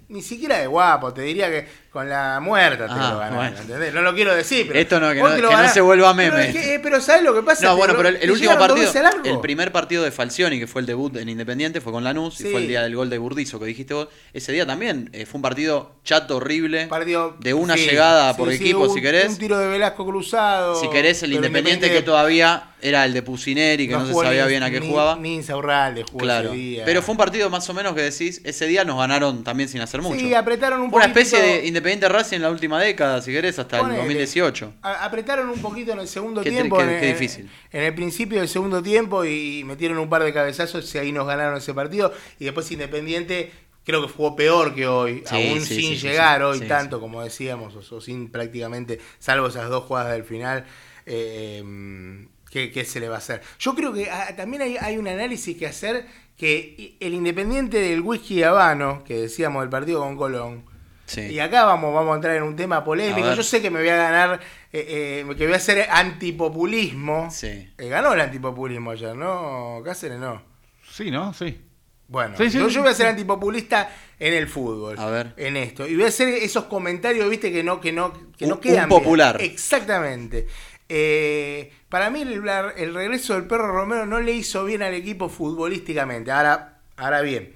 [0.09, 3.57] Ni siquiera de guapo, te diría que con la muerta te Ah, lo ganaron, bueno.
[3.59, 3.93] ¿entendés?
[3.93, 4.79] No lo quiero decir, pero.
[4.81, 6.49] Esto no, que no- que se vuelva Pero, meme.
[6.49, 7.67] es que, eh, pero ¿sabes lo que pasa?
[7.67, 8.91] No, bueno, pero el, último partido,
[9.25, 12.49] el primer partido de Falcioni, que fue el debut en Independiente, fue con Lanús Sí.
[12.49, 14.09] y fue el día del gol de Burdizo que dijiste vos.
[14.33, 18.39] Ese día también eh, fue un partido chato, horrible, Partido- de una sí, llegada sí,
[18.39, 19.29] por equipo, un- si querés.
[19.29, 20.75] Un tiro de Velasco cruzado.
[20.81, 24.43] Si querés, el pero Independiente que todavía era el de Pusineri, que no, se sabía
[24.45, 25.15] ni- bien a qué ni- jugaba.
[25.17, 26.49] Ni Insaurralde jugó Claro.
[26.49, 26.83] ese día.
[26.85, 29.81] Pero fue un partido más o menos que decís, ese día nos ganaron también sin
[29.83, 30.19] hacer mucho.
[30.19, 33.77] Sí, apretaron un Una especie de Independiente Racing en la última década, si querés, hasta
[33.77, 33.99] el Ponele.
[34.01, 34.75] 2018.
[34.83, 36.77] A- apretaron un poquito en el segundo Qué tiempo.
[36.79, 37.51] qué- en, qué en- difícil.
[37.73, 41.27] En el principio del segundo tiempo y metieron un par de cabezazos y ahí nos
[41.27, 42.13] ganaron ese partido.
[42.39, 43.51] Y después Independiente
[43.85, 47.21] creo que jugó peor que hoy, Sí, aún sí, sin sí, llegar hoy tanto como
[47.23, 50.65] decíamos, o, o sin prácticamente, salvo esas dos jugadas del final.
[51.05, 53.43] eh, ¿qué, qué se le va a hacer?
[53.59, 58.01] Yo creo que ah, también hay, hay un análisis que hacer que el Independiente del
[58.01, 60.65] Whisky Habano, que decíamos del partido con Colón,
[61.07, 61.21] Sí.
[61.23, 63.35] y acá vamos, vamos a entrar en un tema polémico.
[63.35, 64.41] Yo sé que me voy a ganar,
[64.73, 67.31] eh, eh, que voy a hacer antipopulismo.
[67.31, 67.71] Sí.
[67.79, 69.81] Eh, ganó el antipopulismo ayer, ¿no?
[69.85, 70.43] Cáceres no.
[70.91, 71.33] Sí, ¿no?
[71.35, 71.61] Sí.
[72.09, 73.11] Bueno, Sí, sí, yo, sí, yo voy a ser sí.
[73.11, 74.99] antipopulista en el fútbol.
[74.99, 75.33] A ver.
[75.37, 75.87] En esto.
[75.87, 78.85] Y voy a hacer esos comentarios, viste, que no, que no, que no Un- quedan.
[78.85, 79.39] un popular.
[79.39, 79.51] bien.
[79.51, 80.47] Exactamente.
[80.89, 82.33] Eh, para mí el,
[82.77, 86.31] el regreso del perro Romero no le hizo bien al equipo futbolísticamente.
[86.31, 87.55] Ahora, ahora bien.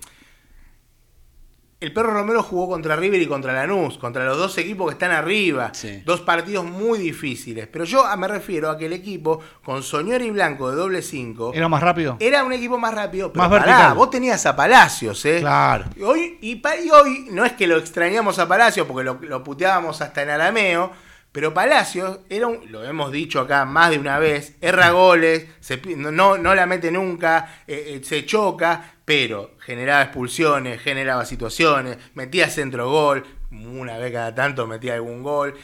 [1.79, 5.11] El perro Romero jugó contra River y contra Lanús, contra los dos equipos que están
[5.11, 5.73] arriba.
[5.75, 6.03] Sí.
[6.07, 7.67] Dos partidos muy difíciles.
[7.71, 11.03] Pero yo ah, me refiero a que el equipo, con Soñor y Blanco de doble
[11.03, 12.17] 5, ¿Era más rápido?
[12.19, 13.31] era un equipo más rápido.
[13.31, 13.95] Pero Más pará, vertical.
[13.95, 15.41] vos tenías a Palacios, ¿eh?
[15.41, 15.85] Claro.
[15.95, 19.19] Y Hoy, y, pa- y hoy no es que lo extrañamos a Palacios porque lo,
[19.21, 20.91] lo puteábamos hasta en arameo,
[21.37, 25.77] pero Palacios era un, lo hemos dicho acá más de una vez, erra goles, se
[25.95, 32.49] no, no, la mete nunca, eh, eh, se choca, pero generaba expulsiones, generaba situaciones, metía
[32.49, 35.55] centro gol, una vez cada tanto metía algún gol.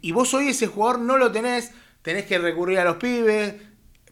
[0.00, 3.56] Y vos hoy ese jugador no lo tenés, tenés que recurrir a los pibes,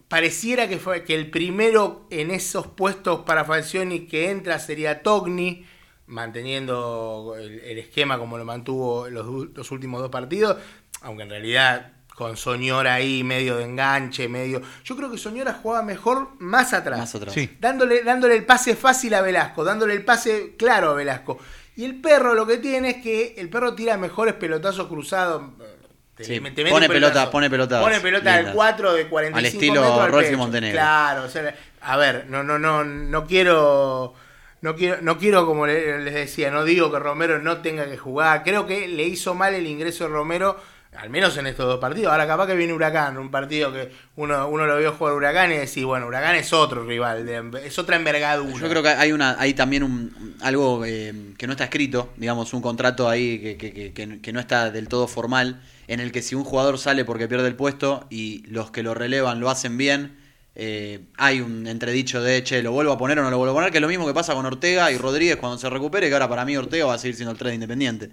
[0.07, 5.65] pareciera que fue que el primero en esos puestos para Falcioni que entra sería Togni,
[6.05, 9.25] manteniendo el, esquema como lo mantuvo los,
[9.55, 10.57] los últimos dos partidos,
[11.03, 14.61] aunque en realidad con Soñora ahí medio de enganche, medio.
[14.83, 16.99] Yo creo que Soñora jugaba mejor más atrás.
[16.99, 17.33] Más atrás.
[17.33, 17.57] Sí.
[17.59, 21.39] Dándole, dándole el pase fácil a Velasco, dándole el pase claro a Velasco.
[21.75, 25.41] Y el perro lo que tiene es que el perro tira mejores pelotazos cruzados.
[26.15, 28.55] Te- Sí, te mete pone pelota- pone pelotas Pone pelota al lindas.
[28.55, 30.35] 4 de 45 Al estilo Rolfi.
[30.35, 30.75] Montenegro.
[30.77, 34.13] Claro, o sea, a ver, no, no, no, no quiero.
[34.61, 37.97] No quiero, no quiero, como le- les decía, no digo que Romero no tenga que
[37.97, 38.43] jugar.
[38.43, 40.57] Creo que le hizo mal el ingreso de Romero,
[40.97, 42.11] al menos en estos dos partidos.
[42.11, 45.55] Ahora capaz que viene Huracán, un partido que uno, uno lo vio jugar Huracán y
[45.57, 48.57] decir, bueno, Huracán es otro rival, de- es otra envergadura.
[48.59, 52.53] Yo creo que hay una hay también un, algo eh, que no está escrito, digamos,
[52.53, 56.21] un contrato ahí que, que- que- que- no está del todo formal, en el que
[56.21, 59.77] si un jugador sale porque pierde el puesto y los que lo relevan lo hacen
[59.77, 60.17] bien,
[60.55, 63.55] eh, hay un entredicho de, che, ¿lo vuelvo a poner o no lo vuelvo a
[63.55, 63.71] poner?
[63.71, 66.29] Que es lo mismo que pasa con Ortega y Rodríguez cuando se recupere, que ahora
[66.29, 68.11] para mí Ortega va a seguir siendo el 3 de Independiente.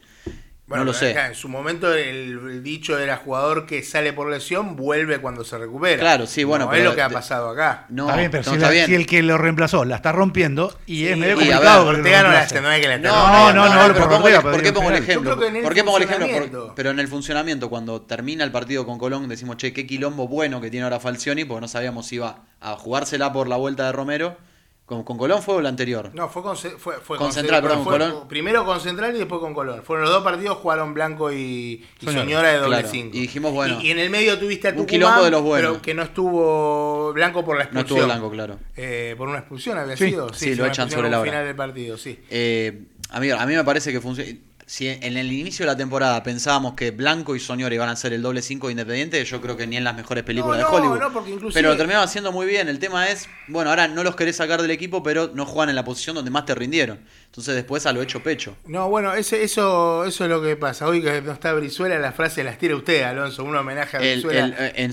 [0.71, 1.11] Bueno, no lo sé.
[1.11, 5.45] acá, en su momento el, el dicho era jugador que sale por lesión, vuelve cuando
[5.45, 5.99] se recupera.
[5.99, 7.87] Claro, sí, bueno, No es lo que ha pasado acá.
[7.89, 8.87] No, está bien, pero no, si, está la- bien.
[8.87, 12.39] si el que lo reemplazó la está rompiendo y es medio complicado Ortega no la
[12.63, 14.63] no es que la está No, no, no, pero por pongo Ortega, el- pero ¿por
[14.63, 15.37] qué pongo el ejemplo?
[15.63, 16.67] ¿Por qué pongo el ejemplo?
[16.67, 20.29] Por- pero en el funcionamiento, cuando termina el partido con Colón, decimos, che, qué quilombo
[20.29, 23.87] bueno que tiene ahora Falcioni, porque no sabíamos si iba a jugársela por la vuelta
[23.87, 24.37] de Romero.
[24.91, 26.11] ¿Con, con Colón fue o el anterior?
[26.15, 28.27] No, fue con, fue, fue Con Ce- Central, perdón, fue- Colón.
[28.29, 29.85] Primero con Central y después con Colón.
[29.85, 31.37] Fueron los dos partidos, jugaron Blanco y,
[32.01, 32.23] y Soñora.
[32.25, 33.17] Soñora de doble Claro, 5.
[33.17, 35.43] y dijimos, bueno, Y, y en el medio tuviste a un Tucumán, quilombo de los
[35.43, 35.71] buenos.
[35.71, 37.99] pero que no estuvo Blanco por la No expulsión.
[38.01, 38.59] estuvo Blanco, claro.
[38.77, 40.33] Eh, por una expulsión había Sí, sido.
[40.35, 41.31] sí, lo una echan expulsión sobre la hora.
[41.31, 42.19] final del partido, sí.
[42.29, 44.29] Eh, amigo, a mí me parece que funciona.
[44.71, 48.13] Si en el inicio de la temporada pensábamos que Blanco y Soñora iban a ser
[48.13, 50.71] el doble 5 de Independiente, yo creo que ni en las mejores películas No, de
[50.71, 51.01] no, Hollywood.
[51.01, 52.69] no, porque inclusive- Pero lo terminaron haciendo muy bien.
[52.69, 55.75] El tema es, bueno, ahora no los querés sacar del equipo, pero no juegan en
[55.75, 57.01] la posición donde más te rindieron.
[57.31, 58.57] Entonces después a lo hecho pecho.
[58.67, 60.89] No, bueno, ese, eso, eso es lo que pasa.
[60.89, 64.15] Hoy que no está Brizuela, la frase las tira usted, Alonso, un homenaje a El-
[64.23, 64.47] Brizuela.
[64.47, 64.91] el- eh,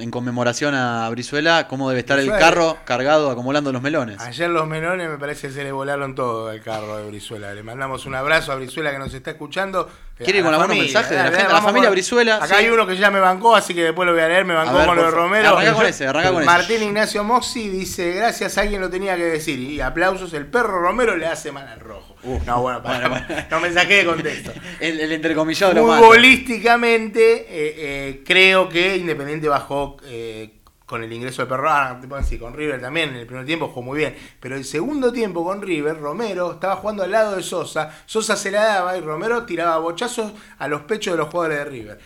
[0.00, 4.18] en, conmemoración a Brizuela, cómo debe estar el carro cargado acumulando los melones.
[4.20, 7.52] Ayer los melones me parece que se le volaron todo al carro de Brizuela.
[7.52, 9.90] Le mandamos un abrazo a Brizuela que nos está escuchando.
[10.16, 11.52] ¿Quiere ir con familia, mensajes de la gente?
[11.52, 14.22] La familia Brizuela, Acá hay uno que ya me bancó, así que después lo voy
[14.22, 14.44] a leer.
[14.44, 15.10] Me bancó con lo de.
[15.10, 15.48] Romero.
[15.48, 16.46] Arranca con ese, arranca con ese.
[16.46, 19.58] Martín Ignacio Mossi dice: Gracias, alguien lo tenía que decir.
[19.58, 22.14] Y aplausos, el perro Romero le hace mal al rojo.
[22.22, 22.46] Uf.
[22.46, 24.52] no, bueno, para, no me saqué de contexto.
[24.80, 25.86] El, entrecomillado lo.
[25.86, 31.70] Futbolísticamente, eh, eh, creo que Independiente bajó eh, con el ingreso de Perro.
[31.70, 34.16] Ah, te puedo decir, con River también en el primer tiempo jugó muy bien.
[34.40, 37.90] Pero el segundo tiempo con River, Romero estaba jugando al lado de Sosa.
[38.06, 41.64] Sosa se la daba y Romero tiraba bochazos a los pechos de los jugadores de
[41.64, 41.98] River.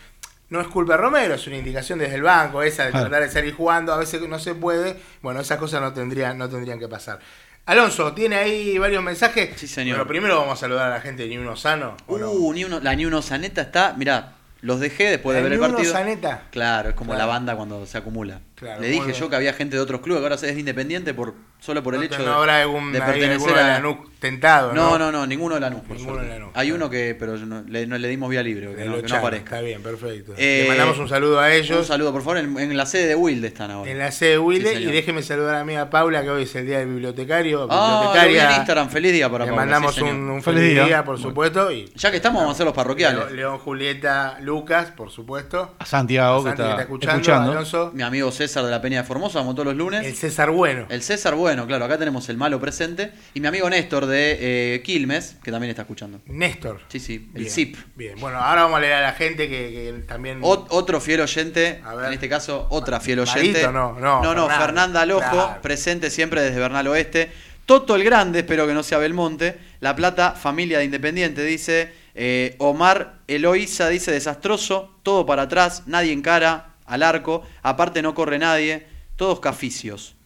[0.51, 3.31] No es culpa de Romero, es una indicación desde el banco, esa de tratar de
[3.31, 4.99] salir jugando, a veces no se puede.
[5.21, 7.19] Bueno, esas cosas no tendrían, no tendrían que pasar.
[7.67, 9.51] Alonso, ¿tiene ahí varios mensajes?
[9.57, 9.97] Sí, señor.
[9.99, 11.99] Bueno, primero vamos a saludar a la gente de Ni Uno Sano.
[12.07, 12.31] ¿o no?
[12.31, 15.53] Uh, ni uno, la ni uno Zaneta está, mirá, los dejé después de ¿La ver
[15.53, 15.93] el partido.
[15.93, 16.45] Zaneta?
[16.51, 17.27] Claro, es como Claro.
[17.27, 18.41] la banda cuando se acumula.
[18.59, 21.35] Claro, Le dije yo que había gente de otros clubes, que ahora es independiente por
[21.61, 24.91] solo por el No, hecho no de, habrá algún, de pertenecer a Lanús tentado, ¿no?
[24.91, 26.85] No, no, no, ninguno de Lanús, por Ninguno de Lanús, Hay claro.
[26.85, 29.57] uno que, pero no, le, no le dimos vía libre, que, que no aparezca.
[29.57, 30.33] Está bien, perfecto.
[30.37, 31.79] Eh, Le mandamos un saludo a ellos.
[31.79, 33.89] Un saludo, por favor, en, en la sede de Wilde están ahora.
[33.91, 36.43] En la sede de Wilde Sí, y déjeme saludar a mi amiga Paula, que hoy
[36.43, 37.69] es el día del bibliotecario.
[37.71, 38.51] Ah, lo vi bibliotecaria.
[38.51, 41.05] en Instagram, feliz día para Le Paula, mandamos sí, un, un Feliz feliz día, día.
[41.05, 41.29] por Bueno.
[41.29, 41.71] supuesto.
[41.73, 43.31] Y Ya que estamos, vamos a hacer los parroquiales.
[43.33, 45.75] León, Julieta, Lucas, por supuesto.
[45.79, 47.53] A Santiago, Santi, que está, escuchando, escuchando.
[47.53, 47.91] Alonso.
[47.95, 50.05] Mi amigo César de la Peña de Formosa, como todos los lunes.
[50.05, 50.87] El César Bueno.
[50.89, 53.13] El César, bueno, claro, acá tenemos el malo presente.
[53.35, 56.21] Y mi amigo Néstor de eh, Quilmes, que también está escuchando.
[56.27, 56.81] Néstor.
[56.89, 57.77] Sí, sí, el Bien, ZIP.
[57.95, 60.41] Bien, bueno, ahora vamos a leer a la gente que, que también.
[60.43, 62.07] Ot- otro fiel oyente, A ver.
[62.07, 63.63] en este caso otra fiel Marito, oyente.
[63.73, 65.63] no, no, no, Fernanda, Fernanda Lojo, claro.
[65.63, 67.31] presente siempre desde Bernal Oeste.
[67.67, 69.59] Toto el Grande, espero que no sea Belmonte.
[69.81, 71.93] La Plata, familia de Independiente, dice.
[72.15, 78.15] eh, Omar Eloísa dice desastroso, todo para atrás, nadie en cara, al arco, aparte no
[78.15, 80.17] corre nadie, todos caficios.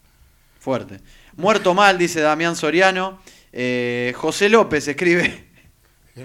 [0.59, 1.01] Fuerte.
[1.37, 3.21] Muerto mal, dice Damián Soriano.
[3.53, 5.49] Eh, José López escribe.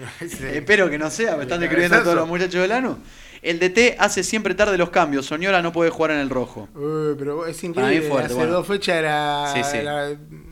[0.52, 2.96] Espero que no sea, me están describiendo todos los muchachos del Lanús.
[3.40, 5.26] El DT hace siempre tarde los cambios.
[5.26, 6.68] Soñora no puede jugar en el rojo.
[6.74, 8.08] Uy, pero es increíble.
[8.08, 8.52] fuerte, Hace bueno.
[8.52, 9.76] dos fechas era, Sí, sí.
[9.78, 10.10] era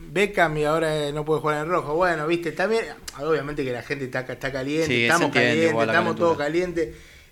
[0.09, 1.95] Beckham y ahora no puede jugar en el rojo.
[1.95, 2.85] Bueno, viste, también.
[3.19, 6.89] Obviamente que la gente está, está caliente, Sí, estamos calientes, estamos todos calientes.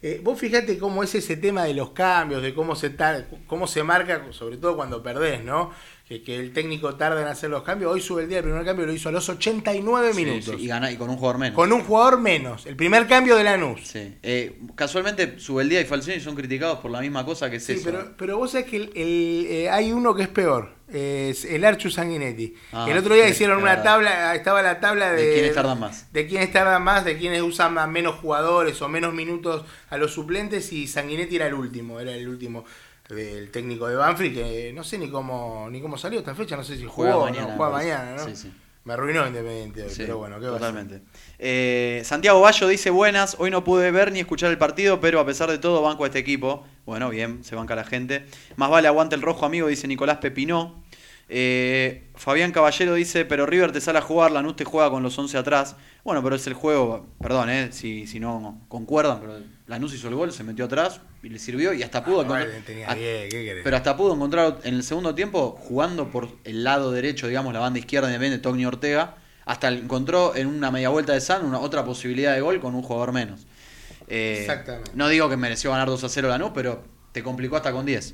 [0.08, 3.66] Eh, vos fijate cómo es ese tema de los cambios, de cómo se ta- cómo
[3.66, 5.72] se marca, sobre todo cuando perdés, ¿no?
[6.08, 7.92] Que, que el técnico tarda en hacer los cambios.
[7.92, 10.56] Hoy sube el día, el primer cambio lo hizo a los 89 Sí, minutos.
[10.56, 11.56] sí, y, gana, y con un jugador menos.
[11.56, 12.68] Con un jugador menos.
[12.68, 13.82] El primer cambio de Lanús.
[13.88, 14.16] Sí.
[14.22, 17.82] Eh, casualmente, Subeldía y Falcioni son criticados por la misma cosa que es Sí, eso.
[17.86, 21.66] pero, pero vos sabés que el- el, eh, hay uno que es peor, es el
[21.66, 22.54] Archu Sanguinetti.
[22.72, 23.84] Ah, el otro día hicieron una verdad.
[23.84, 26.14] tabla, estaba la tabla de, De quiénes tardan más.
[26.14, 30.14] De quiénes tardan más, de quiénes usan más, menos jugadores o menos minutos a los
[30.14, 32.64] suplentes y Sanguinetti era el último, era el último
[33.10, 36.64] del técnico de Banfield que no sé ni cómo ni cómo salió esta fecha, no
[36.64, 38.26] sé si Juega jugó, mañana, no, juega mañana, ¿no?
[38.26, 38.54] Sí, sí.
[38.86, 41.02] Me arruinó Independiente hoy, Sí, pero bueno, ¿qué totalmente.
[41.40, 45.26] Eh, Santiago Bayo dice buenas, hoy no pude ver ni escuchar el partido, pero a
[45.26, 46.64] pesar de todo banco a este equipo.
[46.86, 48.28] Bueno, bien, se banca la gente.
[48.58, 50.84] Más vale aguante el rojo, amigo, dice Nicolás Pepinó.
[51.28, 55.18] Eh, Fabián Caballero dice, pero River te sale a jugar, Lanús te juega con los
[55.18, 55.76] 11 atrás.
[56.04, 60.16] Bueno, pero es el juego, perdón, eh, si, si no concuerdan, pero Lanús hizo el
[60.16, 62.96] gol, se metió atrás y le sirvió y hasta pudo Ah, encontrar- vale, tenía a-
[62.96, 63.64] 10, ¿qué querés?
[63.64, 67.60] pero hasta pudo encontrar en el segundo tiempo, jugando por el lado derecho, digamos, la
[67.60, 71.84] banda izquierda independiente, Togni Ortega, hasta encontró en una media vuelta de San una otra
[71.84, 73.48] posibilidad de gol con un jugador menos.
[74.08, 74.92] Eh, Exactamente.
[74.94, 78.14] No digo que mereció ganar 2 a 0 Lanús, pero te complicó hasta con 10.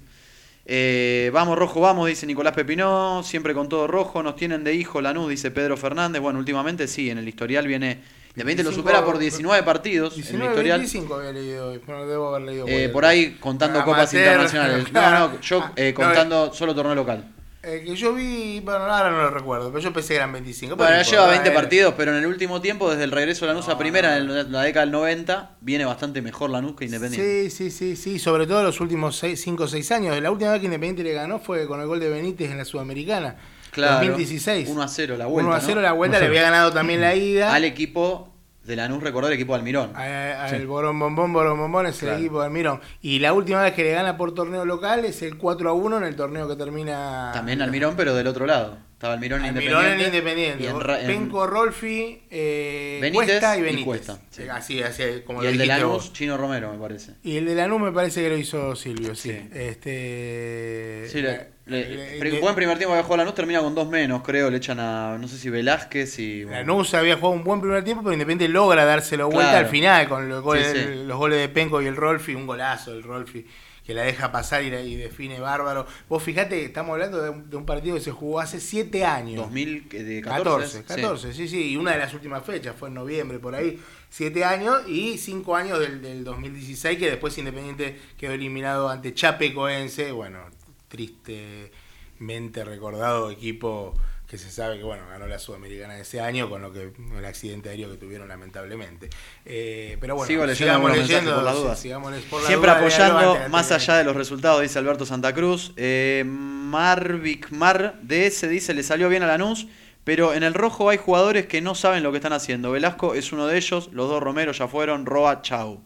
[0.65, 5.01] Eh, vamos rojo, vamos, dice Nicolás Pepinó, siempre con todo rojo, nos tienen de hijo
[5.01, 6.21] Lanús, dice Pedro Fernández.
[6.21, 8.21] Bueno, últimamente sí, en el historial viene...
[8.33, 10.79] Independiente lo 25 supera por 19 partidos en el 19, historial.
[10.79, 11.71] 25 había leído
[12.07, 12.65] debo haber leído.
[12.65, 14.85] Eh, por ahí contando Amateur, copas internacionales.
[14.93, 17.25] No, no, yo Ah, eh, contando solo torneo local.
[17.63, 20.75] Eh, que yo vi, bueno, ahora no lo recuerdo, pero yo pensé que eran 25.
[20.75, 21.61] pero Bueno, no ya lleva importa, 20 eh.
[21.61, 24.35] partidos, pero en el último tiempo, desde el regreso de Lanús a No, primera, no.
[24.39, 27.49] en la década del 90, viene bastante mejor Lanús que Independiente.
[27.51, 30.19] Sí, sí, sí, sí, sobre todo los últimos 5 o 6 años.
[30.19, 32.65] La última vez que Independiente le ganó fue con el gol de Benítez en la
[32.65, 33.35] Sudamericana.
[33.69, 34.07] Claro.
[34.07, 34.67] 2016.
[34.67, 35.47] 1 a 0 la vuelta.
[35.49, 35.81] 1 a 0 ¿no?
[35.81, 36.39] la vuelta, 1 a le 0.
[36.39, 37.53] había ganado también la ida.
[37.53, 38.30] Al equipo
[38.63, 39.91] de Lanús, recordó el equipo de Almirón.
[39.95, 40.55] A- a- Sí.
[40.55, 42.15] El Borón Bombón, Borón Bombón es Claro.
[42.17, 42.79] el equipo de Almirón.
[43.01, 45.97] Y la última vez que le gana por torneo local es el 4 a 1
[45.97, 47.31] en el torneo que termina.
[47.33, 48.77] También Almirón, pero del otro lado.
[49.01, 50.63] Estaba Almirón Almirón en Independiente.
[50.63, 53.85] Y en Ra- en- Penco, Rolfi, eh, Benítez Cuesta y y Benítez.
[53.85, 54.43] Cuesta, sí.
[54.47, 56.13] Así, así como y lo el de dijiste Lanús, vos.
[56.13, 57.13] Chino Romero, me parece.
[57.23, 59.31] Y el de Lanús me parece que lo hizo Silvio, sí.
[59.31, 59.49] Sí.
[59.51, 61.07] Este.
[61.09, 64.51] Sí, le- le- pri- buen primer tiempo había jugado Lanús, termina con dos menos, creo.
[64.51, 66.43] Le echan a, no sé si Velázquez y...
[66.43, 66.59] bueno.
[66.59, 69.65] Lanús había jugado un buen primer tiempo, pero Independiente logra dárselo vuelta Claro.
[69.65, 72.93] al final con los goles, Sí, los goles de Penco y el Rolfi, un golazo
[72.93, 73.45] el Rolfi
[73.91, 75.85] que la deja pasar y, la- y define bárbaro.
[76.07, 79.37] Vos fijate, estamos hablando de un, de un partido que se jugó hace siete años.
[79.43, 80.21] 2014.
[80.21, 81.47] 14, 14, sí.
[81.47, 85.17] sí, y una de las últimas fechas fue en noviembre, por ahí, siete años y
[85.17, 90.39] cinco años del, del 2016, que después Independiente quedó eliminado ante Chapecoense, bueno,
[90.87, 93.93] tristemente recordado equipo
[94.31, 97.25] que se sabe que bueno ganó la Sudamericana de ese año con lo que el
[97.25, 99.09] accidente aéreo que tuvieron lamentablemente.
[99.43, 101.79] Eh, pero bueno, Sigo leyendo sigamos leyendo, por las dudas.
[101.79, 105.73] sigamos por la Siempre duda, apoyando más allá de los resultados, dice Alberto Santa Cruz.
[105.75, 109.67] Eh, Marvic Mar DS dice, le salió bien a Lanús,
[110.05, 112.71] pero en el rojo hay jugadores que no saben lo que están haciendo.
[112.71, 115.81] Velasco es uno de ellos, los dos Romero ya fueron, Roa, chau.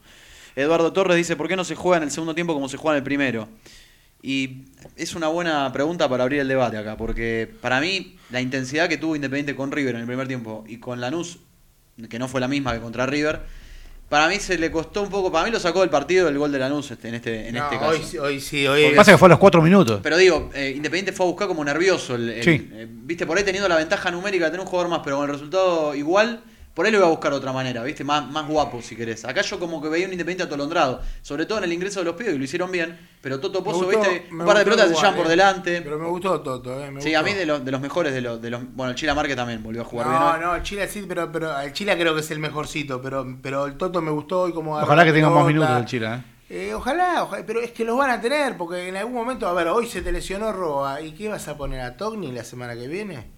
[0.55, 2.95] Eduardo Torres dice, ¿por qué no se juega en el segundo tiempo como se juega
[2.95, 3.47] en el primero?
[4.27, 4.63] Y
[4.95, 8.97] es una buena pregunta para abrir el debate acá, porque para mí la intensidad que
[8.97, 11.37] tuvo Independiente con River en el primer tiempo y con Lanús,
[12.09, 13.41] que no fue la misma que contra River,
[14.09, 16.51] para mí se le costó un poco, para mí lo sacó del partido el gol
[16.51, 17.91] de Lanús este, en este, en No, este caso.
[17.91, 19.99] Hoy, sí- hoy sí, hoy Porque Pasa que fue a los cuatro minutos.
[20.01, 22.15] Pero digo, eh, Independiente fue a buscar como nervioso.
[22.15, 22.67] El, el- Sí.
[22.73, 25.25] eh, Viste, por ahí teniendo la ventaja numérica de tener un jugador más, pero con
[25.27, 26.41] el resultado igual,
[26.75, 28.03] por ahí lo iba a buscar de otra manera, ¿viste?
[28.03, 29.23] Más, más guapo, si querés.
[29.25, 32.15] Acá yo como que veía un Independiente atolondrado, sobre todo en el ingreso de los
[32.15, 34.27] pibes, y lo hicieron bien, pero Toto Pozo, gustó- ¿viste?
[34.29, 35.29] Un par de pelotas se llevan por eh.
[35.29, 35.81] delante.
[35.81, 38.21] Pero me gustó Toto, eh, me Sí, a mí de, los de los mejores, de
[38.21, 38.61] los, de los...
[38.75, 40.39] Bueno, el Chila Márquez también volvió a jugar bien No, hoy.
[40.41, 43.65] no, el Chile sí, pero, pero el Chile creo que es el mejorcito, pero, pero
[43.67, 46.07] el Toto me gustó hoy como Ojalá que tenga más minutos el Chile.
[46.13, 46.23] ¿eh?
[46.47, 49.53] Eh, ojalá, ojalá, pero es que los van a tener, porque en algún momento, a
[49.53, 52.75] ver, hoy se te lesionó Roa, ¿y qué vas a poner a Togni la semana
[52.75, 53.31] que viene?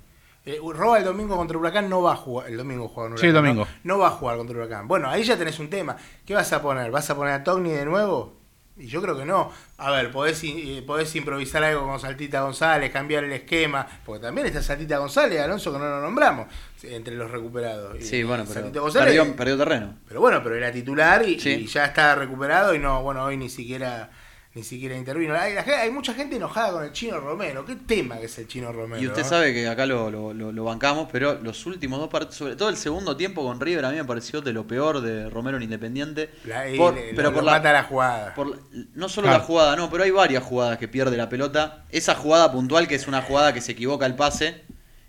[0.47, 3.25] Eh, Roa el domingo contra Huracán no va a jugar, el domingo juega con Sí,
[3.25, 3.67] el Huracán, domingo.
[3.83, 3.95] ¿no?
[3.95, 4.88] No va a jugar contra Huracán.
[4.88, 5.97] Bueno, ahí ya tenés un tema.
[6.25, 6.89] ¿Qué vas a poner?
[6.89, 8.38] ¿Vas a poner a Togni de nuevo?
[8.79, 9.51] Y yo creo que no.
[9.79, 14.45] A ver, podés, eh, podés improvisar algo con Saltita González, cambiar el esquema, porque también
[14.47, 16.45] está Saltita González, Alonso, que no lo nombramos,
[16.83, 17.97] entre los recuperados.
[17.99, 19.95] Y Sí, bueno, pero González- perdió, perdió terreno.
[20.07, 21.49] pero bueno, pero era titular y, Sí.
[21.49, 24.12] y ya está recuperado y no, bueno, hoy ni siquiera
[24.58, 25.36] ni siquiera intervino.
[25.36, 27.63] Hay, la gente- hay mucha gente enojada con el Chino Romero.
[27.63, 29.02] ¿Qué tema que es el Chino Romero?
[29.02, 29.26] Y usted eh?
[29.26, 32.70] sabe que acá lo, lo- lo- lo bancamos, pero los últimos dos partidos, sobre todo
[32.70, 35.63] el segundo tiempo con River, a mí me pareció de lo peor de Romero en
[35.63, 36.32] Independiente.
[36.46, 38.34] La- y Por- le- pero lo- por lo la, mata la jugada.
[38.34, 38.58] por la-
[38.96, 39.39] no solo Claro.
[39.41, 41.86] la jugada, no, pero hay varias jugadas que pierde la pelota.
[41.91, 44.63] Esa jugada puntual, que es una jugada que se equivoca el pase,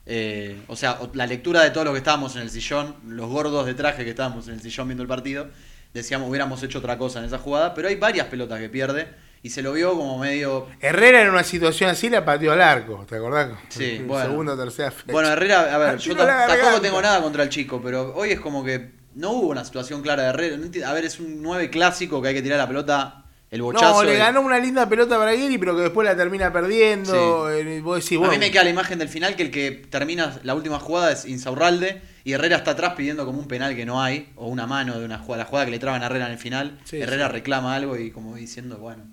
[0.05, 3.65] eh, o sea, la lectura de todos los que estábamos en el sillón, los gordos
[3.65, 5.49] de traje que estábamos en el sillón viendo el partido,
[5.95, 9.09] decíamos hubiéramos hecho otra cosa en esa jugada, pero hay varias pelotas que pierde
[9.49, 13.07] y se lo vio como medio Herrera en una situación así la pateó al arco,
[13.09, 13.49] ¿te acordás?
[13.71, 14.27] Sí, bueno.
[14.29, 15.11] Segunda o tercera fecha.
[15.11, 18.63] Bueno, Herrera, a ver, yo tampoco tengo nada contra el chico, pero hoy es como
[18.63, 20.57] que no hubo una situación clara de Herrera.
[20.59, 23.95] No A ver, es un 9 clásico que hay que tirar la pelota, el bochazo.
[23.95, 27.51] no, le de- ganó una linda pelota para Bragueri, pero que después la termina perdiendo.
[27.51, 30.39] eh, vos decís, A mí me queda la imagen del final que el que termina
[30.43, 34.03] la última jugada es Insaurralde y Herrera está atrás pidiendo como un penal que no
[34.03, 36.33] hay, o una mano de una jugada, la jugada que le traban a Herrera en
[36.33, 36.79] el final.
[36.85, 37.33] Sí, Herrera sí.
[37.33, 39.05] reclama algo y como diciendo, bueno,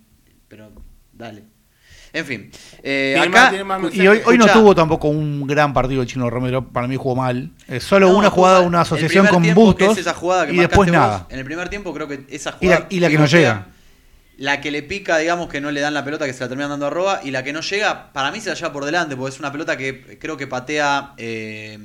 [0.55, 0.71] pero
[1.11, 1.43] dale.
[2.13, 2.49] En fin,
[2.81, 6.07] eh, acá más- tiene más Y hoy, hoy no tuvo tampoco un gran partido el
[6.07, 6.65] Chino Romero.
[6.71, 7.51] Para mí jugó mal.
[7.67, 9.91] Eh, solo No, una jugada, una asociación con Bustos.
[9.93, 11.27] es esa jugada que y después vos, nada.
[11.29, 12.87] En el primer tiempo creo que esa Y la- jugada.
[12.89, 13.67] y la que no llega.
[14.37, 16.69] La que le pica, digamos, que no le dan la pelota, que se la terminan
[16.69, 17.19] dando a Roba.
[17.23, 19.51] Y la que no llega, para mí se la lleva por delante, porque es una
[19.51, 21.77] pelota que creo que patea eh,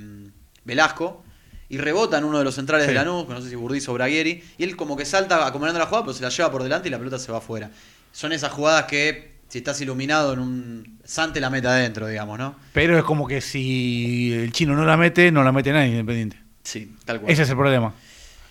[0.64, 1.24] Velasco.
[1.68, 2.92] Y rebota en uno de los centrales Sí.
[2.92, 4.42] de Lanús, que no sé si Burdiz o Braguieri.
[4.58, 6.90] Y él como que salta acomodando la jugada, pero se la lleva por delante y
[6.92, 7.70] la pelota se va afuera.
[8.12, 12.54] Son esas jugadas que, si estás iluminado en un Sante, la mete adentro, digamos, ¿no?
[12.72, 16.36] Pero es como que si el Chino no la mete, no la mete nadie independiente.
[16.62, 17.32] Sí, tal cual.
[17.32, 17.92] Ese es el problema.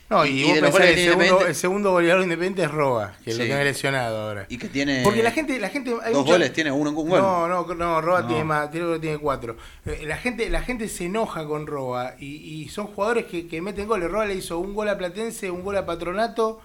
[0.10, 2.72] No, y, Y vos de pensás que el tiene segundo, el segundo goleador independiente es
[2.72, 3.38] Roa, que Sí.
[3.38, 4.46] lo tiene lesionado ahora.
[4.50, 5.04] Y que tiene.
[5.04, 7.22] Porque la gente, la gente hay Dos mucha- goles, tiene uno, un gol.
[7.22, 8.28] No, no, no, Roa No.
[8.28, 9.56] tiene más, creo que tiene cuatro.
[9.86, 13.62] Eh, La gente, la gente se enoja con Roa y, y son jugadores que, que
[13.62, 14.10] meten goles.
[14.10, 16.60] Roa le hizo un gol a Platense, un gol a Patronato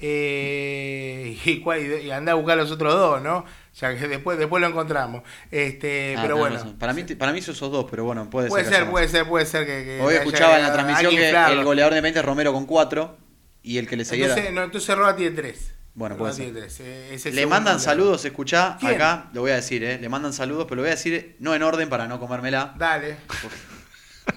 [0.00, 3.44] eh, y, y anda a buscar los otros dos, ¿no?
[3.80, 5.22] Ya que después, después lo encontramos.
[5.50, 6.74] Este, Ah, pero bueno.
[6.78, 8.74] Para mí, para mí esos dos, pero bueno, puede, Puede ser.
[8.74, 10.00] ser, que puede ser, puede ser que.
[10.02, 13.16] Hoy escuchaba en la transmisión que el goleador de 20 es Romero con 4
[13.62, 14.26] y el que le seguía.
[14.26, 15.74] Entonces, no, entonces Roa tiene tres.
[15.94, 16.54] Bueno, Roa puede ser.
[16.54, 16.80] tres.
[16.80, 17.80] Eh, Le mandan goleador.
[17.80, 18.94] saludos, escuchá, ¿Quién?
[18.94, 19.98] acá, lo voy a decir, ¿eh?
[20.00, 22.74] Le mandan saludos, pero lo voy a decir no en orden para no comérmela.
[22.78, 23.16] Dale.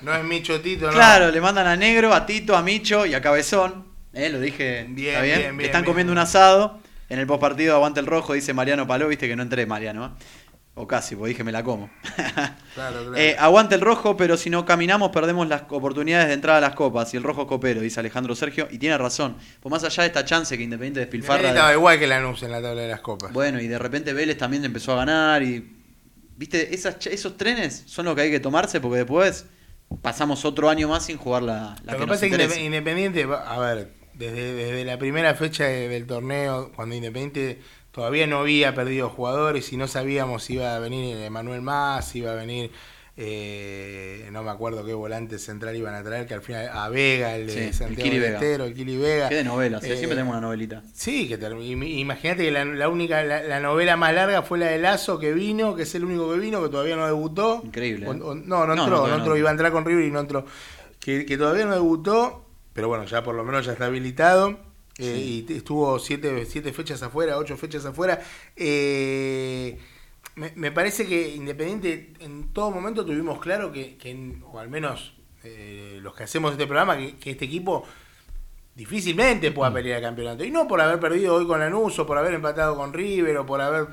[0.04, 0.92] No es Micho Tito, ¿no?
[0.94, 3.91] Claro, le mandan a Negro, a Tito, a Micho y a Cabezón.
[4.14, 4.30] ¿Eh?
[4.30, 4.86] Lo dije.
[4.90, 5.40] Bien, ¿está bien?
[5.40, 5.92] bien, bien, Están bien.
[5.92, 6.80] comiendo un asado.
[7.10, 10.06] En el postpartido aguante el rojo, dice Mariano Paló, viste que no entré, Mariano.
[10.06, 10.10] ¿eh?
[10.76, 11.90] O casi, porque dije me la como.
[12.74, 13.16] Claro, claro.
[13.18, 16.74] Eh, aguante el rojo, pero si no caminamos perdemos las oportunidades de entrada a las
[16.76, 17.14] copas.
[17.14, 18.70] Y el rojo copero, dice Alejandro Sergio.
[18.72, 19.36] Y tiene razón.
[19.60, 21.50] Pues más allá de esta chance que Independiente despilfarra.
[21.50, 23.34] estaba igual que Lanús en la tabla de las copas.
[23.34, 25.44] Bueno, y de repente Vélez también empezó a ganar.
[25.44, 25.76] Y.
[26.38, 29.46] Viste, Esas esos trenes son los que hay que tomarse porque después
[30.02, 33.28] pasamos otro año más sin jugar la, la Lo que nos pasa es que Independiente,
[33.46, 33.92] a ver,
[34.22, 37.60] desde, desde la primera fecha de- del torneo, cuando Independiente
[37.92, 42.20] todavía no había perdido jugadores y no sabíamos si iba a venir Emanuel Más, si
[42.20, 42.72] iba a venir,
[43.18, 47.36] eh, no me acuerdo qué volante central iban a traer, que al final a Vega,
[47.36, 48.66] el Sí, de el Santiago Kili del Vega.
[48.66, 49.30] El Kili Vega.
[49.30, 50.82] Qué de novelas, eh, siempre tenemos una novelita.
[50.94, 54.78] Sí, que imagínate que la, la única la, la novela más larga fue la de
[54.80, 57.62] Lazo que vino, que es el único que vino, que todavía no debutó.
[57.64, 58.20] Increíble, O- ¿eh?
[58.24, 59.38] o- no, no entró, no, no, entró, no.
[59.38, 60.46] iba a entrar con River y no entró.
[61.00, 64.60] Que, que todavía no debutó, pero bueno, ya por lo menos ya está habilitado.
[64.98, 68.22] eh, y estuvo siete, siete fechas afuera, ocho fechas afuera.
[68.56, 69.78] Eh,
[70.36, 75.14] me, me parece que Independiente en todo momento tuvimos claro que, que o al menos
[75.44, 77.86] eh, los que hacemos este programa, que, que este equipo
[78.82, 80.44] difícilmente pueda pelear el campeonato.
[80.44, 83.46] Y no por haber perdido hoy con Lanús o por haber empatado con River o
[83.46, 83.86] por haber...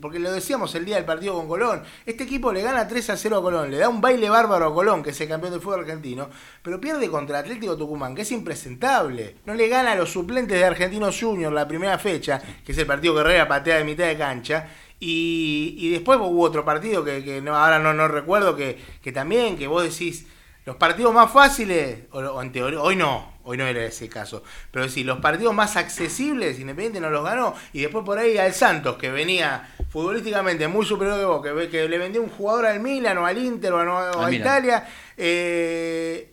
[0.00, 1.82] Porque lo decíamos el día del partido con Colón.
[2.06, 4.74] Este equipo le gana 3 a 0 a Colón, le da un baile bárbaro a
[4.74, 6.30] Colón, que es el campeón del fútbol argentino,
[6.62, 9.36] pero pierde contra Atlético Tucumán, que es impresentable.
[9.44, 12.86] No le gana a los suplentes de Argentinos Juniors la primera fecha, que es el
[12.86, 14.70] partido que Herrera patea de mitad de cancha.
[14.98, 19.12] Y, y después hubo otro partido que, que no, ahora no, no recuerdo, que, que
[19.12, 20.26] también, que vos decís,
[20.66, 24.42] los partidos más fáciles, o, o en teoría, hoy no, hoy no era ese caso,
[24.70, 28.52] pero sí, los partidos más accesibles, Independiente no los ganó, y después por ahí al
[28.54, 33.18] Santos, que venía futbolísticamente muy superior que vos, que, le vendió un jugador al Milan
[33.18, 34.22] o al Inter o a, o.
[34.40, 36.32] Italia, eh,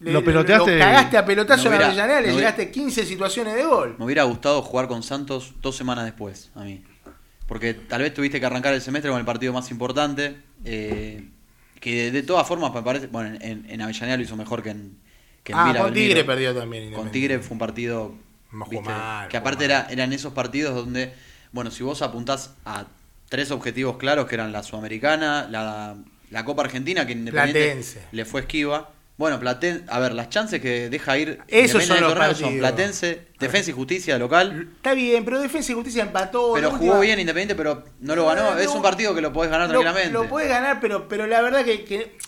[0.00, 3.94] le- Lo peloteaste- lo cagaste a pelotazo en Avellaneda, le llegaste 15 situaciones de gol.
[3.98, 6.84] Me hubiera gustado jugar con Santos dos semanas después, a mí.
[7.46, 10.36] Porque tal vez tuviste que arrancar el semestre con el partido más importante.
[10.64, 11.30] eh,
[11.80, 13.06] que de, de todas formas me parece.
[13.08, 14.96] Bueno, en, en Avellaneda lo hizo mejor que en,
[15.42, 15.94] que en Ah, con Belmiro.
[15.94, 16.92] Tigre perdió también.
[16.92, 17.10] Con.
[17.10, 18.14] Tigre fue un partido.
[18.50, 21.12] Jugó mal, que aparte era, eran esos partidos donde.
[21.52, 22.86] Bueno, si vos apuntás a
[23.28, 25.96] tres objetivos claros, que eran la Sudamericana, la,
[26.30, 28.02] la Copa Argentina, que Independiente Platense.
[28.12, 28.90] le fue esquiva.
[29.16, 32.58] Bueno, Platense, a ver, las chances que deja ir Esos son los torneo son.
[32.58, 34.68] Platense, Defensa y Justicia local.
[34.76, 36.52] Está bien, pero Defensa y Justicia empató.
[36.54, 38.58] Pero jugó última- bien Independiente, pero no lo ganó.
[38.58, 40.12] Es un partido que lo podés ganar Lo, tranquilamente.
[40.12, 42.18] lo puedes ganar, pero, pero la verdad que, que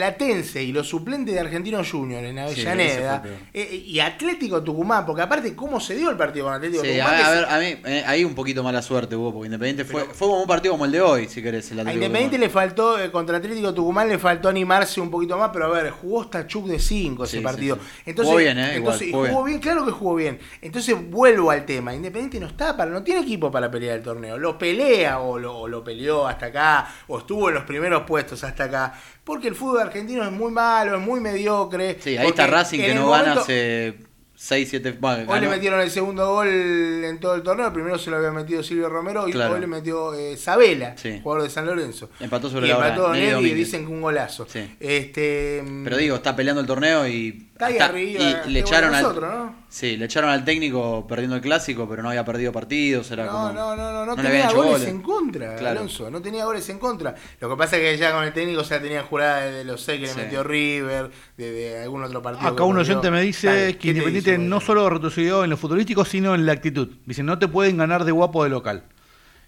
[0.00, 5.54] Platense y los suplentes de Argentinos Junior en Avellaneda eh, y Atlético Tucumán, porque aparte,
[5.54, 7.14] ¿cómo se dio el partido con Atlético Sí, Tucumán?
[7.14, 9.48] a, Que a se- ver, a mí eh, ahí un poquito mala suerte hubo, porque
[9.48, 11.70] Independiente fue, Pero- fue como un partido como el de hoy, si querés.
[11.72, 12.40] El a Independiente Tucumán.
[12.40, 15.90] le faltó, eh, contra Atlético Tucumán le faltó animarse un poquito más, pero a ver,
[15.90, 17.78] jugó hasta Chuck de 5 ese Sí, partido.
[18.06, 18.76] Entonces, Jugó bien, ¿eh?
[18.76, 19.44] Entonces, jugó bien.
[19.44, 20.38] bien, claro que jugó bien.
[20.62, 24.38] Entonces vuelvo al tema, Independiente no está para, no tiene equipo para pelear el torneo.
[24.38, 28.42] Lo pelea o lo, o lo peleó hasta acá, o estuvo en los primeros puestos
[28.44, 28.94] hasta acá.
[29.30, 31.98] Porque el fútbol argentino es muy malo, es muy mediocre.
[32.00, 33.94] Sí, ahí está Racing que no gana hace
[34.34, 34.96] 6, 7.
[35.00, 37.68] Bueno, Hoy le metieron el segundo gol en todo el torneo.
[37.68, 39.54] El primero se lo había metido Silvio Romero y Claro.
[39.54, 41.20] hoy le metió eh, Sabela, Sí.
[41.22, 42.10] jugador de San Lorenzo.
[42.18, 44.46] Empató sobre y la hora, empató Nelly Nelly y dicen que un golazo.
[44.48, 44.76] Sí.
[44.80, 47.49] Este, Pero digo, está peleando el torneo y.
[47.64, 48.42] está ahí está- arriba.
[48.46, 49.02] y le echaron al.
[49.02, 49.54] nosotros, ¿no?
[49.68, 53.10] Sí, le echaron al técnico perdiendo el clásico, pero no había perdido partidos.
[53.10, 54.88] Era No, como, no, no, no, no le tenía goles goles.
[54.88, 55.78] en contra, Claro.
[55.80, 57.14] Alonso, no tenía goles en contra.
[57.40, 60.00] Lo que pasa es que ya con el técnico ya tenía jurada de los seis
[60.00, 60.16] que Sí.
[60.18, 62.48] le metió River, de, de algún otro partido.
[62.48, 65.50] Acá un oyente me dice Dale, ¿qué que te Independiente dice, no solo retrocedió en
[65.50, 66.88] lo futbolístico, sino en la actitud.
[67.06, 68.84] Dice, no te pueden ganar de guapo de local.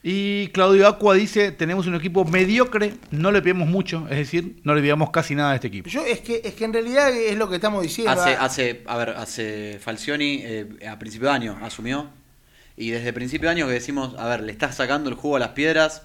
[0.05, 4.75] Y Claudio Acua dice, tenemos un equipo mediocre, no le pidamos mucho, es decir, no
[4.75, 5.89] le pidamos casi nada a este equipo.
[5.89, 8.11] Yo es que, es que en realidad es lo que estamos diciendo.
[8.11, 12.11] Hace, Ah, hace, a ver, hace Falcioni eh, a principio de año asumió.
[12.77, 15.39] Y desde principio de año que decimos, a ver, le estás sacando el jugo a
[15.39, 16.03] las piedras.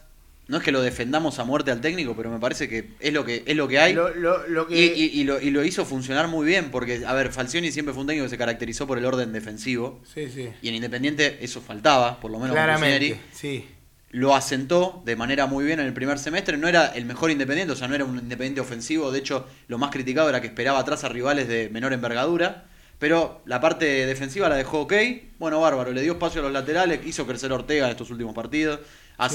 [0.47, 3.25] No es que lo defendamos a muerte al técnico, pero me parece que es lo
[3.25, 3.93] que, es lo que hay.
[3.93, 4.75] lo, lo- lo que...
[4.95, 7.93] Y, y- y lo, y lo hizo funcionar muy bien, porque, a ver, Falcioni siempre
[7.93, 10.01] fue un técnico que se caracterizó por el orden defensivo.
[10.13, 10.49] Sí, sí.
[10.61, 13.65] Y en Independiente eso faltaba, por lo menos Claramente, sí.
[14.11, 16.57] Lo asentó de manera muy bien en el primer semestre.
[16.57, 19.11] No era el mejor Independiente, o sea, no era un Independiente ofensivo.
[19.11, 22.65] De hecho, lo más criticado era que esperaba atrás a rivales de menor envergadura.
[22.99, 24.93] Pero la parte defensiva la dejó ok.
[25.37, 25.91] Bueno, bárbaro.
[25.91, 28.79] Le dio espacio a los laterales, hizo crecer Ortega en estos últimos partidos.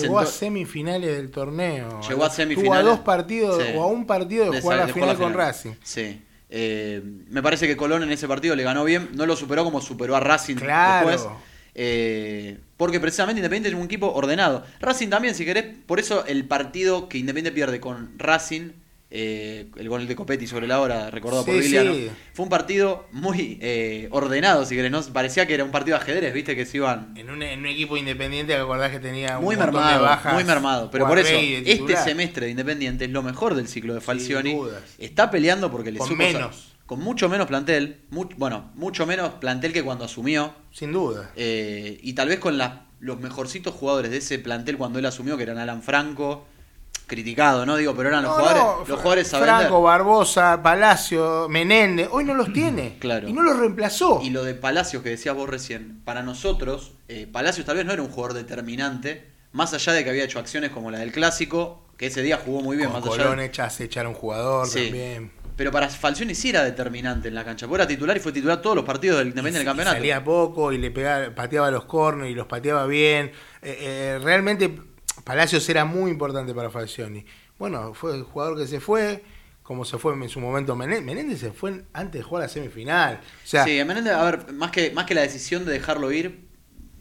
[0.00, 2.00] Llegó a semifinales del torneo.
[2.08, 2.84] Llegó a semifinales.
[2.84, 3.72] a dos partidos Sí.
[3.76, 5.46] o a un partido de De jugar la de final la con final.
[5.46, 5.72] Racing.
[5.84, 6.22] Sí.
[6.50, 9.10] Eh, me parece que Colón en ese partido le ganó bien.
[9.14, 11.08] No lo superó como superó a Racing Claro.
[11.10, 11.32] después.
[11.74, 14.64] Eh, porque precisamente Independiente es un equipo ordenado.
[14.80, 15.66] Racing también, si querés.
[15.86, 18.72] Por eso el partido que Independiente pierde con Racing
[19.08, 21.94] eh, el gol de Copetti sobre la hora, recordado por Viliano.
[21.94, 22.10] sí.
[22.32, 25.00] Fue un partido muy eh, ordenado, si querés, ¿no?
[25.12, 27.66] Parecía que era un partido de ajedrez, viste, que se iban En un, en un
[27.66, 30.34] equipo independiente, acordás que tenía un muy montón de mermado, bajas.
[30.34, 30.90] muy mermado.
[30.90, 34.58] Pero por eso, este semestre de Independiente es lo mejor del ciclo de Falcioni.
[34.98, 36.71] Está peleando porque le Con supo menos.
[36.92, 38.02] Con mucho menos plantel,
[38.36, 40.52] bueno, mucho menos plantel que cuando asumió.
[40.72, 41.30] Sin duda.
[41.36, 45.38] eh, y tal vez con las- los mejorcitos jugadores de ese plantel cuando él asumió,
[45.38, 46.46] que eran Alan Franco,
[47.06, 47.76] criticado, ¿no?
[47.76, 49.82] Digo, pero eran los jugadores, no, los Fra- jugadores a Franco, vender.
[49.82, 52.96] Barbosa, Palacio, Menéndez, hoy no los tiene.
[53.00, 53.26] Claro.
[53.28, 54.20] Y no los reemplazó.
[54.22, 57.92] Y lo de Palacios que decías vos recién, para nosotros, eh, Palacios tal vez no
[57.94, 61.86] era un jugador determinante, más allá de que había hecho acciones como la del clásico,
[61.96, 64.66] que ese día jugó muy bien, Con más allá Colón de- echas echar un jugador
[64.68, 64.84] Sí.
[64.84, 65.32] también.
[65.56, 68.62] Pero para Falcioni sí era determinante en la cancha, porque era titular y fue titular
[68.62, 69.96] todos los partidos del Independiente del campeonato.
[69.96, 73.32] Salía poco y le pegaba, pateaba los corners y los pateaba bien.
[73.60, 74.74] Eh, eh, realmente
[75.24, 77.24] Palacios era muy importante para Falcioni.
[77.58, 79.22] Bueno, fue el jugador que se fue,
[79.62, 81.04] como se fue en su momento Menéndez.
[81.04, 83.20] Menéndez se fue antes de jugar la semifinal.
[83.22, 86.40] O sea, sí, Menéndez, a ver, más que, más que la decisión de dejarlo ir,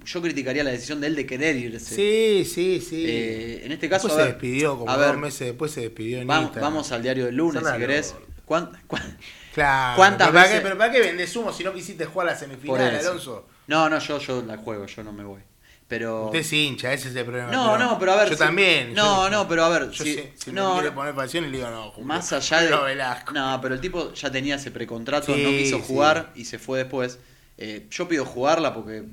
[0.06, 1.96] yo criticaría la decisión de él de querer irse.
[1.96, 3.06] sí, sí, sí.
[3.08, 6.20] Eh, en este caso, después a se despidió, como a dos meses después se despidió
[6.20, 6.74] en Vamos, Instagram.
[6.74, 8.16] vamos al diario del lunes, si querés.
[8.52, 9.18] ¿Cuán- cuán-
[9.54, 12.28] Claro, ¿Cuántas pero, ¿para veces- qué, pero ¿para qué vendés humo si no quisiste jugar
[12.28, 12.96] la semifinal?
[12.98, 13.48] Alonso?
[13.68, 15.40] No, no, yo, yo la juego, yo no me voy.
[15.88, 16.26] Pero...
[16.26, 17.50] Usted es hincha, ese es el problema.
[17.50, 18.28] No, no, pero a ver.
[18.30, 18.94] Yo si- también.
[18.94, 19.90] No, yo- no, pero a ver.
[19.92, 21.92] Yo si, sé, si no, me quiere poner pasión y le digo no.
[21.92, 22.76] Julio, más allá de.
[22.86, 23.32] Velasco.
[23.34, 25.84] No, pero el tipo ya tenía ese precontrato, Sí, no quiso sí.
[25.88, 27.20] jugar y se fue después.
[27.58, 29.04] Eh, yo pido jugarla porque.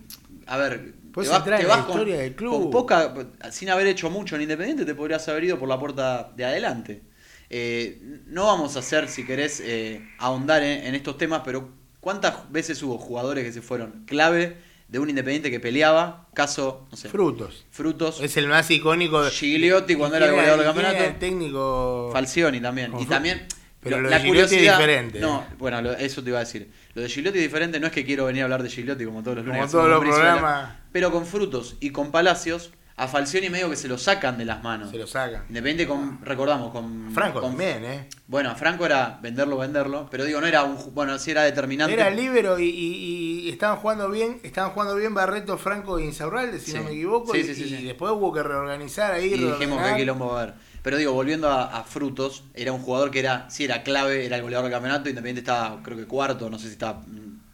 [0.46, 0.94] A ver.
[1.12, 2.52] Puedes entrar en la historia del club.
[2.62, 3.14] con poca.
[3.52, 7.02] Sin haber hecho mucho en Independiente, te podrías haber ido por la puerta de adelante.
[7.50, 11.70] Eh, no vamos a hacer, si querés, eh, ahondar en, en estos temas, pero
[12.00, 14.56] ¿cuántas veces hubo jugadores que se fueron clave
[14.88, 16.28] de un Independiente que peleaba?
[16.34, 17.64] Caso, no sé, Frutos.
[17.70, 18.20] Frutos.
[18.20, 19.22] Es el más icónico.
[19.22, 21.04] de- Gigliotti cuando ¿Y era el goleador del campeonato.
[21.04, 22.10] El técnico.
[22.12, 22.90] Falcioni también.
[22.92, 23.46] Con Y también.
[23.80, 25.20] Pero lo la de Gigliotti es curiosidad- diferente.
[25.20, 26.68] No, bueno, lo- eso te iba a decir.
[26.94, 29.22] Lo de Gigliotti es diferente, no es que quiero venir a hablar de Gigliotti como
[29.22, 29.60] todos los lunes.
[29.60, 30.72] Como todos los programas.
[30.92, 34.62] Pero con Frutos y con Palacios, a Falcioni medio que se lo sacan de las
[34.62, 34.90] manos.
[34.90, 35.44] Se lo sacan.
[35.48, 37.10] Independiente con, recordamos, con.
[37.14, 38.08] Franco con- también, ¿eh?
[38.26, 40.08] Bueno, Franco era venderlo, venderlo.
[40.10, 40.94] Pero digo, no era un.
[40.94, 41.94] Bueno, sí era determinante.
[41.94, 46.58] Era libero y, y- y estaban jugando bien, estaban jugando bien Barreto, Franco e Insaurralde,
[46.60, 46.76] si Sí.
[46.76, 47.84] no me equivoco, Sí, y, sí, sí, y sí.
[47.84, 49.32] después hubo que reorganizar ahí.
[49.32, 50.54] Y dijimos que quilombo va a haber.
[50.82, 54.36] Pero digo, volviendo a, a Frutos, era un jugador que era, sí era clave, era
[54.36, 57.02] el goleador del campeonato, Independiente estaba, creo que cuarto, no sé si estaba,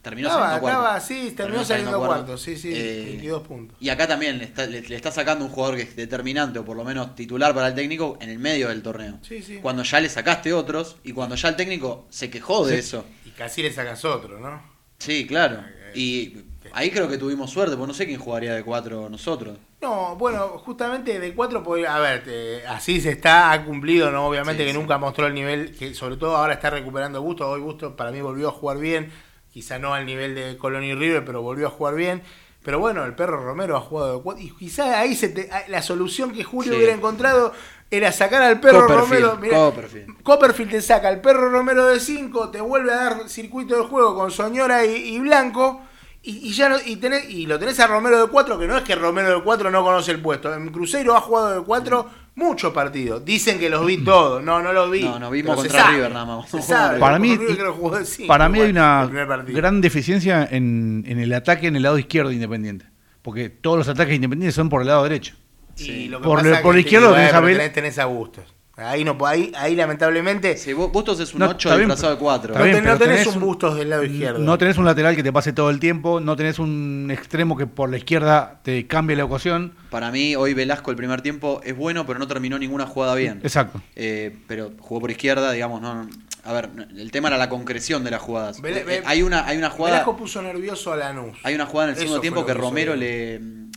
[0.05, 1.01] terminó saliendo cuarto.
[1.05, 3.77] sí, terminó saliendo cuarto, sí, sí, Eh, 22 puntos.
[3.81, 6.65] Y acá también le está, le- le está sacando un jugador que es determinante, o
[6.65, 9.19] por lo menos titular para el técnico, en el medio del torneo.
[9.23, 9.59] Sí, sí.
[9.61, 13.05] Cuando ya le sacaste otros, y cuando ya el técnico se quejó de eso.
[13.25, 14.63] Y casi le sacas otro, ¿no?
[14.99, 15.59] Sí, claro.
[15.95, 16.37] Y
[16.73, 19.59] ahí creo que tuvimos suerte, porque no sé quién jugaría de cuatro nosotros.
[19.81, 21.95] No, bueno, justamente de 4 podría.
[21.95, 24.27] A ver, te- así se está, ha cumplido, ¿no?
[24.27, 24.79] Obviamente Sí, que sí.
[24.79, 27.47] nunca mostró el nivel, que sobre todo ahora está recuperando gusto.
[27.51, 29.11] Hoy gusto para mí volvió a jugar bien,
[29.55, 32.23] quizá no al nivel de Colón y River, pero volvió a jugar bien.
[32.65, 35.81] Pero bueno, el perro Romero ha jugado de 4 y quizá ahí se te- la
[35.81, 36.79] solución que Julio Sí.
[36.79, 37.53] hubiera encontrado
[37.91, 39.37] era sacar al perro Copperfield, Romero.
[39.41, 40.23] mirá, Copperfield.
[40.25, 44.17] Copperfield te saca al perro Romero de 5, te vuelve a dar circuito de juego
[44.17, 45.83] con Soñora y, y Blanco.
[46.23, 48.77] Y, y ya no, y, tenés, y lo tenés a Romero de 4, que no
[48.79, 50.53] es que Romero de 4 no conoce el puesto.
[50.53, 53.25] En Cruzeiro ha jugado de 4 muchos partidos.
[53.25, 54.43] Dicen que los vi todos.
[54.43, 55.03] No, no los vi.
[55.03, 56.49] No, no vimos Pero contra sabe, River nada más.
[56.51, 56.99] se sabe.
[56.99, 59.03] Para mí, cinco, para mí hay una
[59.47, 62.87] el gran deficiencia en, en el ataque en el lado izquierdo de Independiente.
[63.23, 65.35] Porque todos los ataques de Independiente son por el lado derecho.
[65.77, 67.99] Y lo que Por pasa la- es por que izquierda bueno, tenés a tenés, tenés
[67.99, 68.54] a Bustos.
[68.77, 72.15] Ahí, no, ahí, ahí lamentablemente Sí, vos- Bustos es un No, 8 está bien, disfrazado
[72.15, 72.55] de 4.
[72.59, 74.39] no, bien, no tenés, tenés un Bustos del lado izquierdo.
[74.41, 77.69] No tenés un lateral que te pase todo el tiempo, no tenés un extremo que
[77.69, 79.75] por la izquierda te cambie la ecuación.
[79.91, 83.39] Para mí, hoy Velasco el primer tiempo es bueno, pero no terminó ninguna jugada bien.
[83.45, 83.81] Exacto.
[83.95, 85.95] Eh, pero jugó por izquierda, digamos, no.
[86.05, 86.11] no-
[86.47, 86.69] A ver,
[86.99, 88.61] el tema era la concreción de las jugadas.
[88.63, 89.95] Eh, hay una, hay una jugada.
[89.95, 91.39] Velasco puso nervioso a Lanús.
[91.45, 93.71] Hay una jugada en el Eso segundo tiempo que Romero le mm,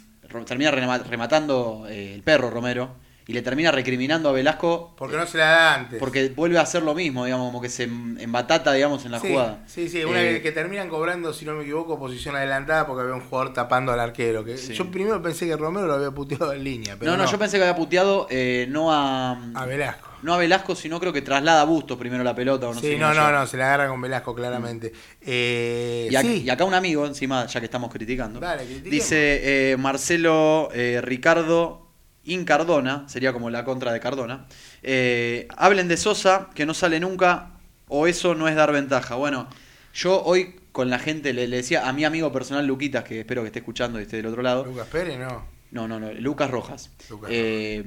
[0.43, 2.95] termina rematando eh, el perro Romero
[3.29, 5.99] y le termina recriminando a Velasco Porque no se la da antes.
[5.99, 9.19] porque vuelve a hacer lo mismo, digamos, como que se em- embatata, digamos, en la
[9.19, 9.63] sí, jugada.
[9.67, 13.15] Sí, sí, una Eh, que terminan cobrando, si no me equivoco, posición adelantada porque había
[13.15, 14.45] un jugador tapando al arquero.
[14.45, 14.73] Que Sí.
[14.73, 16.95] Yo primero pensé que Romero lo había puteado en línea.
[16.97, 20.07] Pero no, no, yo pensé que había puteado eh, no a, A Velasco.
[20.23, 22.69] no a Velasco, sino creo que traslada a Bustos primero la pelota.
[22.69, 24.93] O no sí, sé no, no, no, se la agarra con Velasco claramente.
[25.21, 29.71] Eh, Y, ac- sí, y acá un amigo, encima, ya que estamos criticando, Dale, dice
[29.73, 30.69] eh, Marcelo
[31.01, 31.86] Ricardo
[32.27, 34.45] Incardona, sería como la contra de Cardona,
[34.83, 37.51] eh, hablen de Sosa, que no sale nunca,
[37.87, 39.15] o eso no es dar ventaja.
[39.15, 39.47] Bueno,
[39.93, 43.41] yo hoy con la gente le, le decía a mi amigo personal Luquitas, que espero
[43.41, 45.43] que esté escuchando y esté del otro lado, Lucas Pérez, no.
[45.71, 47.83] no, no, no, Lucas Rojas, Lucas eh,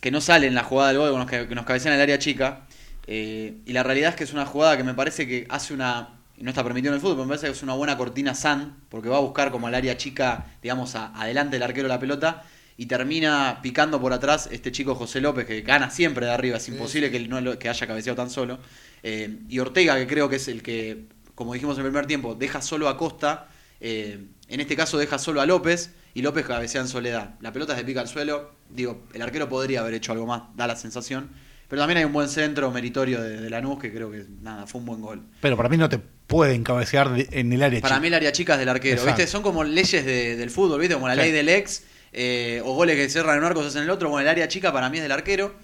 [0.00, 2.02] que no sale en la jugada del gol, que nos, que nos cabecean en el
[2.04, 2.66] área chica.
[3.06, 6.16] Eh, y la realidad es que es una jugada que me parece que hace una.
[6.38, 8.76] No está permitido en el fútbol, pero me parece que es una buena cortina San,
[8.88, 12.44] porque va a buscar como al área chica, digamos, a- adelante del arquero la pelota,
[12.80, 16.66] y termina picando por atrás este chico José López, que gana siempre de arriba, es
[16.68, 18.58] imposible que, él no lo- que haya cabeceado tan solo.
[19.02, 21.04] Eh, y Ortega, que creo que es el que,
[21.34, 23.48] como dijimos en el primer tiempo, deja solo a Costa,
[23.80, 27.34] eh, en este caso deja solo a López, y López cabecea en soledad.
[27.40, 30.66] La pelota se pica al suelo, digo, el arquero podría haber hecho algo más, da
[30.66, 31.28] la sensación.
[31.68, 34.80] Pero también hay un buen centro meritorio de, de Lanús que creo que nada, fue
[34.80, 35.22] un buen gol.
[35.42, 38.00] Pero para mí no te pueden cabecear en el área Para chica.
[38.00, 39.18] mí el área chica es del arquero, Exacto.
[39.18, 39.30] ¿viste?
[39.30, 40.94] Son como leyes de- del fútbol, ¿viste?
[40.94, 41.20] Como la Sí.
[41.20, 43.90] ley del ex, eh, o goles que cierran en un arco, se hacen en el
[43.90, 44.08] otro.
[44.08, 45.54] Bueno, el área chica para mí es del arquero.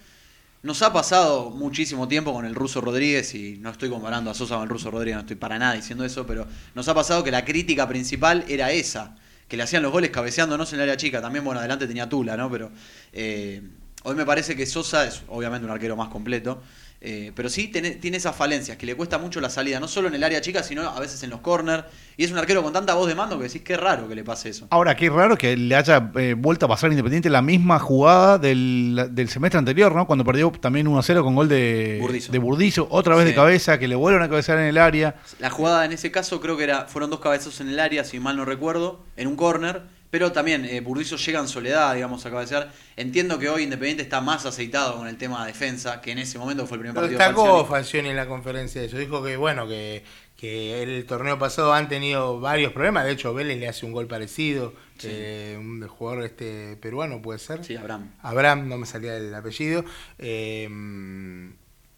[0.63, 4.55] Nos ha pasado muchísimo tiempo con el ruso Rodríguez, y no estoy comparando a Sosa
[4.55, 7.31] con el ruso Rodríguez, no estoy para nada diciendo eso, pero nos ha pasado que
[7.31, 9.15] la crítica principal era esa,
[9.47, 11.21] que le hacían los goles cabeceándonos en el área chica.
[11.21, 12.49] También, bueno, adelante tenía Tula, ¿no?
[12.49, 12.71] Pero
[13.13, 13.61] eh,
[14.07, 16.61] hoy me parece que Sosa es obviamente un arquero más completo.
[16.99, 20.07] eh, pero sí tiene, tiene esas falencias, que le cuesta mucho la salida, no solo
[20.07, 21.83] en el área chica, sino a veces en los corners.
[22.17, 24.23] Y es un arquero con tanta voz de mando que decís que raro que le
[24.23, 24.65] pase eso.
[24.71, 29.09] Ahora, qué raro que le haya eh, vuelto a pasar Independiente la misma jugada del,
[29.11, 30.07] del semestre anterior, ¿no?
[30.07, 32.31] Cuando perdió también 1-0 con gol de Burdizo.
[32.31, 33.29] de Burdizo, otra vez Sí.
[33.29, 35.17] de cabeza, que le vuelven a cabecear en el área.
[35.39, 38.19] La jugada en ese caso creo que era fueron dos cabezos en el área, si
[38.19, 39.83] mal no recuerdo, en un córner.
[40.09, 42.71] Pero también eh, Burdizo llega en soledad, digamos, a cabecear.
[42.95, 46.39] Entiendo que hoy Independiente está más aceitado con el tema de defensa, que en ese
[46.39, 48.09] momento fue el primer partido destacó Falcioni.
[48.09, 48.97] En la conferencia de eso.
[48.97, 50.03] Dijo que, bueno, que,
[50.37, 53.03] que el torneo pasado han tenido varios problemas.
[53.03, 54.73] De hecho, Vélez le hace un gol parecido.
[54.97, 55.09] Sí.
[55.11, 57.63] eh, un jugador este peruano, puede ser.
[57.65, 58.11] Sí, Abraham.
[58.21, 59.83] Abraham, no me salía el apellido.
[60.19, 60.69] eh,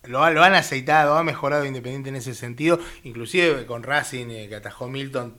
[0.03, 2.79] lo, lo han aceitado, ha mejorado Independiente en ese sentido.
[3.03, 5.35] Inclusive con Racing, eh, que atajó Milton,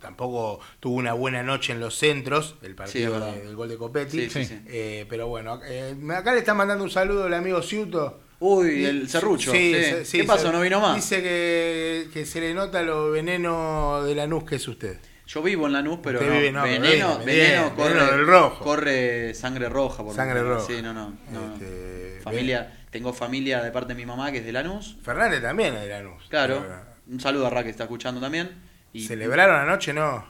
[0.00, 3.76] tampoco tuvo una buena noche en los centros, el Sí, partido de- del gol de
[3.76, 4.18] Copetti.
[4.22, 4.54] Sí, sí, Sí.
[4.56, 4.60] sí.
[4.68, 8.20] Eh, pero bueno, eh, acá le está mandando un saludo el amigo Ciuto.
[8.40, 9.50] Uy, el serrucho.
[9.50, 9.82] Sí, sí.
[9.84, 10.52] se- sí, ¿Qué pasó?
[10.52, 10.94] ¿No vino más?
[10.94, 14.98] Dice que, que se le nota lo veneno de la nuz que es usted.
[15.26, 16.26] Yo vivo en Lanús, pero no.
[16.30, 18.64] vive- no, veneno, veneno, bien, corre, veneno del rojo.
[18.64, 20.02] corre sangre roja.
[20.04, 20.64] Por Sangre roja.
[20.66, 21.12] Sí, no, no.
[21.54, 24.96] Este, Familia, tengo familia de parte de mi mamá que es de Lanús.
[25.02, 26.24] Fernández también es de Lanús.
[26.30, 26.64] Claro.
[27.10, 28.50] Un saludo a Ra que está escuchando también.
[28.92, 29.92] Y, ¿Celebraron anoche?
[29.92, 30.24] No,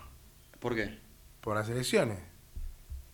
[0.58, 0.98] ¿Por qué?
[1.40, 2.18] por las elecciones.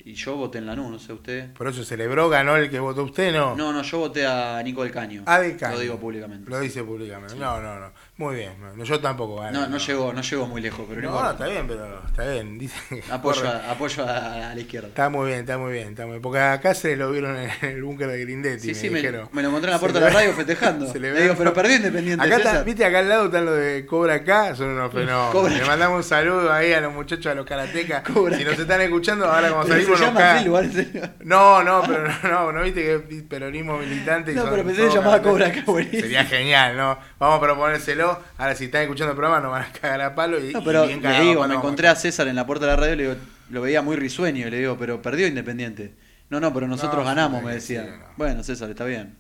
[0.07, 1.53] Y yo voté en Lanús, no sé usted.
[1.55, 3.57] Por eso celebró, ganó el que votó usted, ¿no?
[3.57, 5.23] No, no, yo voté a Nico del Caño.
[5.25, 5.77] Ah, del Caño.
[5.77, 6.51] Lo digo públicamente.
[6.51, 7.37] Lo dice públicamente.
[7.37, 7.93] No, no, no.
[8.17, 8.53] Muy bien.
[8.77, 9.43] No, yo tampoco.
[9.51, 11.33] No, no llegó, no llegó muy lejos, pero no, No, importa.
[11.33, 12.59] está bien, pero está bien.
[12.61, 14.87] Que Apoyo, a, apoyo a, a la izquierda.
[14.87, 16.23] Está muy bien, está muy bien, está muy bien.
[16.23, 18.61] Porque acá se lo vieron en el búnker de Grindetti.
[18.63, 19.29] Sí, me sí, me, dijeron.
[19.33, 20.85] me lo encontré en la puerta de la radio festejando.
[20.87, 22.25] Le celebraron- digo, pero perdió Independiente.
[22.25, 25.53] Acá está, viste, acá al lado están los de Cobra K, son unos fenómenos.
[25.53, 28.05] Le mandamos un saludo ahí a los muchachos, a los karatecas.
[28.05, 31.03] Cobra si nos están escuchando, ahora como salimos se nos llama en serio.
[31.25, 34.33] No, no, pero no, no, viste que es peronismo militante.
[34.35, 35.21] No, pero pensé que llamaba?
[35.21, 35.65] Cobra K.
[35.91, 36.97] Sería genial, ¿no?
[37.19, 38.04] Vamos a proponérselo.
[38.39, 40.39] Ahora, si están escuchando el programa, nos van a cagar a palo.
[40.39, 42.67] Y, No, y pero bien le digo, palo me encontré a César en la puerta
[42.67, 43.17] de la radio y le digo,
[43.51, 44.47] lo veía muy risueño.
[44.47, 45.95] Y le digo, pero perdió Independiente.
[46.31, 47.97] No, no, pero nosotros No, ganamos, me sí, decía.
[47.99, 48.05] no.
[48.17, 49.17] Bueno, César, está bien.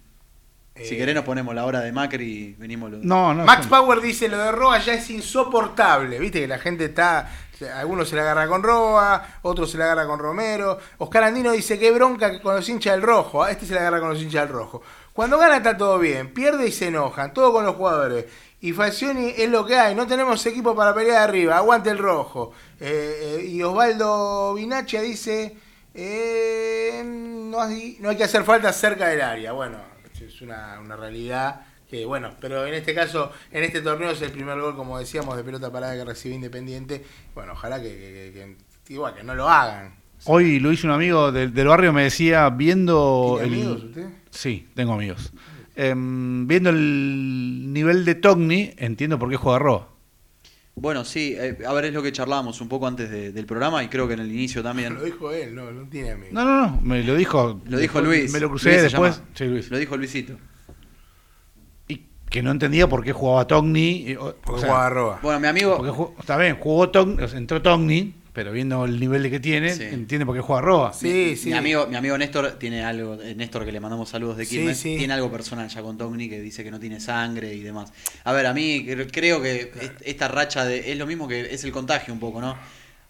[0.77, 3.05] Si Eh, querés nos ponemos la hora de Macri y venimos los...
[3.05, 3.45] No, no.
[3.45, 6.19] Max Power dice lo de Roa ya es insoportable.
[6.19, 7.31] Viste que la gente está.
[7.77, 10.79] Algunos se la agarra con Roa, otros se la agarra con Romero.
[10.99, 13.45] Oscar Andino dice que bronca que con los hinchas del rojo.
[13.45, 14.83] A este se la agarra con los hinchas del rojo.
[15.13, 18.25] Cuando gana está todo bien, pierde y se enojan, todo con los jugadores.
[18.65, 22.53] Y Falcioni es lo que hay, no tenemos equipo para pelear arriba, aguante el rojo.
[22.81, 25.55] Eh, eh, y Osvaldo Vinaccia dice,
[25.93, 29.53] eh, no, hay, no hay que hacer falta cerca del área.
[29.53, 29.77] Bueno,
[30.19, 31.61] es una, una realidad
[31.91, 35.37] que bueno, pero en este caso, en este torneo es el primer gol, como decíamos,
[35.37, 37.05] de pelota parada que recibe Independiente.
[37.35, 37.91] Bueno, ojalá que,
[38.33, 38.57] que-
[38.95, 39.95] igual, que no lo hagan.
[40.25, 43.63] Hoy lo hizo un amigo del, del barrio, me decía, viendo ¿Tiene el...
[43.63, 44.07] amigos usted?
[44.31, 45.35] Sí, tengo amigos.
[45.77, 49.89] Em, viendo el nivel de Togni, entiendo por qué juega Roa.
[50.77, 53.83] Bueno, sí, eh, a ver, es lo que charlábamos un poco antes de- del programa
[53.85, 54.95] y creo que en el inicio también.
[54.95, 56.33] Lo dijo él, no, no tiene amigos.
[56.33, 57.61] No, no, no, me lo dijo.
[57.67, 58.33] Lo dijo después- Luis.
[58.33, 59.17] Me lo crucé Luis se después.
[59.17, 59.29] llama.
[59.35, 59.71] Sí, Luis.
[59.71, 60.37] Lo dijo Luisito.
[61.89, 64.05] Y que no entendía por qué jugaba Togni.
[64.11, 65.19] y, o- o Porque sea, jugaba Roa.
[65.23, 65.77] Bueno, mi amigo...
[65.77, 69.31] porque ju- está bien, jugó Togni, o sea, entró Togni, pero viendo el nivel de
[69.31, 69.85] que tiene, Sí.
[69.85, 70.93] entiende por qué juega Roa.
[70.93, 71.49] Sí, sí.
[71.49, 74.97] Mi amigo, mi amigo Néstor tiene algo, Néstor que le mandamos saludos de Quilmes, sí.
[74.99, 77.93] tiene algo personal ya con Togni que dice que no tiene sangre y demás.
[78.25, 81.55] A ver, a mí cre- creo que est- esta racha de es lo mismo que
[81.55, 82.57] es el contagio un poco, ¿no?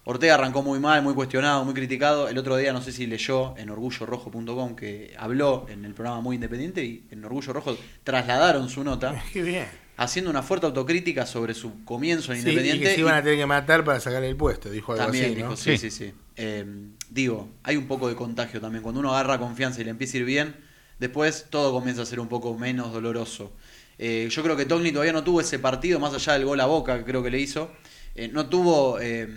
[0.07, 2.29] Ortega arrancó muy mal, muy cuestionado, muy criticado.
[2.29, 6.35] El otro día no sé si leyó en orgullorojo.com que habló en el programa Muy
[6.35, 9.65] Independiente y en Orgullo Rojo trasladaron su nota Qué bien.
[9.97, 12.83] Haciendo una fuerte autocrítica sobre su comienzo en Sí, y Independiente.
[12.83, 15.25] que se y- iban a tener que matar para sacarle el puesto, dijo algo también
[15.25, 15.55] así, dijo, ¿no?
[15.57, 15.89] sí, Sí.
[15.89, 16.13] sí, sí.
[16.37, 16.65] Eh,
[17.09, 18.83] digo, hay un poco de contagio también.
[18.83, 20.55] Cuando uno agarra confianza y le empieza a ir bien,
[20.99, 23.53] después todo comienza a ser un poco menos doloroso.
[23.97, 26.65] Eh, yo creo que Togni todavía no tuvo ese partido, más allá del gol a
[26.65, 27.71] boca que creo que le hizo.
[28.15, 29.29] Eh, no tuvo, eh,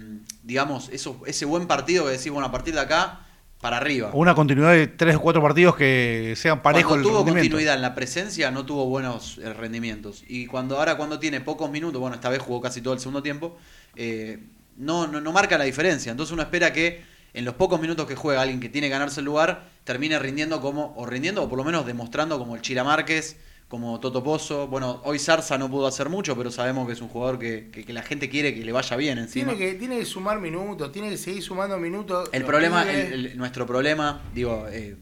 [0.43, 3.27] digamos, eso, ese buen partido que decís, bueno, a partir de acá,
[3.61, 4.11] para arriba.
[4.13, 7.95] Una continuidad de tres o cuatro partidos que sean parejos Cuando tuvo continuidad en la
[7.95, 10.23] presencia, no tuvo buenos eh, rendimientos.
[10.29, 13.23] Y cuando ahora cuando tiene pocos minutos, bueno, esta vez jugó casi todo el segundo
[13.23, 13.57] tiempo,
[13.97, 14.39] eh,
[14.77, 16.11] no, no, no marca la diferencia.
[16.11, 17.03] Entonces uno espera que
[17.35, 20.61] en los pocos minutos que juega alguien que tiene que ganarse el lugar, termine rindiendo
[20.61, 23.37] como, o rindiendo, o por lo menos demostrando como el Chila Márquez,
[23.69, 24.67] como Toto Pozo.
[24.67, 27.85] Bueno, hoy Zarza no pudo hacer mucho, pero sabemos que es un jugador que, que-
[27.85, 29.53] que la gente quiere que le vaya bien encima.
[29.53, 32.29] Tiene que, tiene que sumar minutos, tiene que seguir sumando minutos.
[32.33, 34.97] El problema, pibes- el- el- nuestro problema, digo, eh,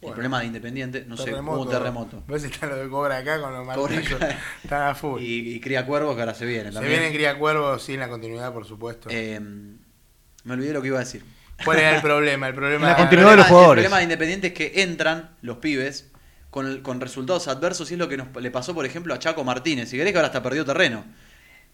[0.00, 2.22] el problema de Independiente, no sé, hubo un terremoto.
[2.28, 2.44] ¿Ves?
[2.44, 4.20] Está lo de Cobra acá con los martillos.
[4.62, 5.20] Están a full.
[5.22, 8.52] Y, y Cría Cuervos que ahora se vienen Se vienen Cría Cuervos sin la continuidad,
[8.52, 9.08] por supuesto.
[9.10, 11.24] Eh, me olvidé lo que iba a decir.
[11.64, 12.48] ¿Cuál era el problema?
[12.48, 13.82] El problema La El continuidad de los jugadores.
[13.84, 16.10] El problema de Independiente es que entran los pibes
[16.54, 19.42] con, con resultados adversos y es lo que nos, le pasó, por ejemplo, a Chaco
[19.42, 19.88] Martínez.
[19.88, 21.04] Si querés que ahora hasta perdió terreno.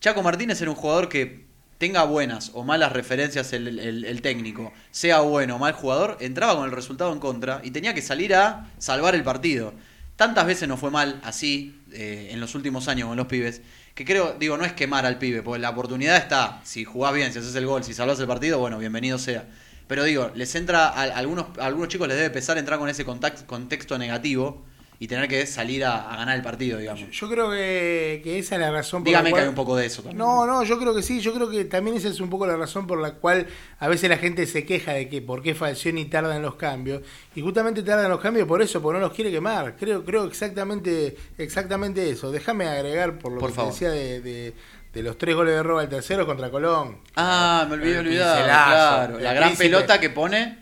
[0.01, 1.45] Chaco Martínez era un jugador que
[1.77, 6.73] tenga buenas o malas referencias el, técnico, sea bueno o mal jugador, entraba con el
[6.73, 9.75] resultado en contra y tenía que salir a salvar el partido.
[10.17, 13.61] Tantas veces no fue mal así eh, en los últimos años con los pibes,
[13.95, 17.35] que creo, digo, no es quemar al pibe, porque la oportunidad está, si jugás bien,
[17.35, 19.45] si haces el gol, si salvás el partido, bueno, bienvenido sea.
[19.89, 23.05] Pero digo, les entra, a, algunos, a algunos chicos les debe pesar entrar con ese
[23.05, 24.70] contexto negativo
[25.03, 27.11] y tener que salir a, a ganar el partido, digamos.
[27.11, 29.49] Yo creo que, que esa es la razón por Dígame la que hay cual...
[29.49, 30.19] un poco de eso también.
[30.19, 32.55] No, no, yo creo que sí, yo creo que también esa es un poco la
[32.55, 33.47] razón por la cual
[33.79, 37.01] a veces la gente se queja de que por qué Falcioni tarda en los cambios.
[37.35, 39.75] Y justamente tarda en los cambios por eso, porque no los quiere quemar.
[39.77, 42.31] Creo, creo exactamente, exactamente eso.
[42.31, 43.73] Déjame agregar por lo Por que te favor.
[43.73, 44.55] decía de, de-
[44.93, 46.99] de los tres goles de roba, el tercero contra Colón.
[47.17, 49.19] Ah, me olvidé El olvidar, claro.
[49.21, 49.65] La gran príncipe.
[49.71, 50.59] pelota que pone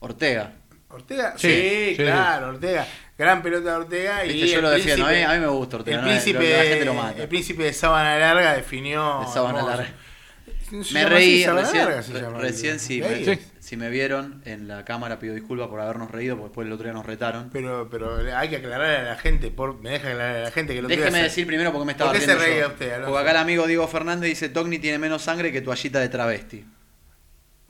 [0.00, 0.54] Ortega.
[0.88, 1.96] Ortega, Sí, sí, sí.
[1.96, 2.86] claro, Ortega.
[3.22, 5.96] Gran pelota de Ortega y yo lo defiendo, a mí, a mí me gusta Ortega,
[5.98, 7.22] el no príncipe, la gente lo mata.
[7.22, 9.20] el príncipe de sábana larga definió.
[9.26, 9.76] De sábana hermoso.
[9.76, 9.92] larga.
[10.72, 11.54] ¿No se Me reí recién,
[11.84, 12.38] larga se re- llama?
[12.38, 16.48] recién si, me, si me vieron en la cámara pido disculpas por habernos reído porque
[16.48, 17.50] después el otro día nos retaron.
[17.52, 20.74] Pero, pero hay que aclararle a la gente, por, me deja aclarar a la gente
[20.74, 23.02] que lo Déjeme decir primero porque me estaba ¿Por qué se reía usted?
[23.04, 26.64] Porque acá el amigo Diego Fernández dice Togni tiene menos sangre que toallita de travesti.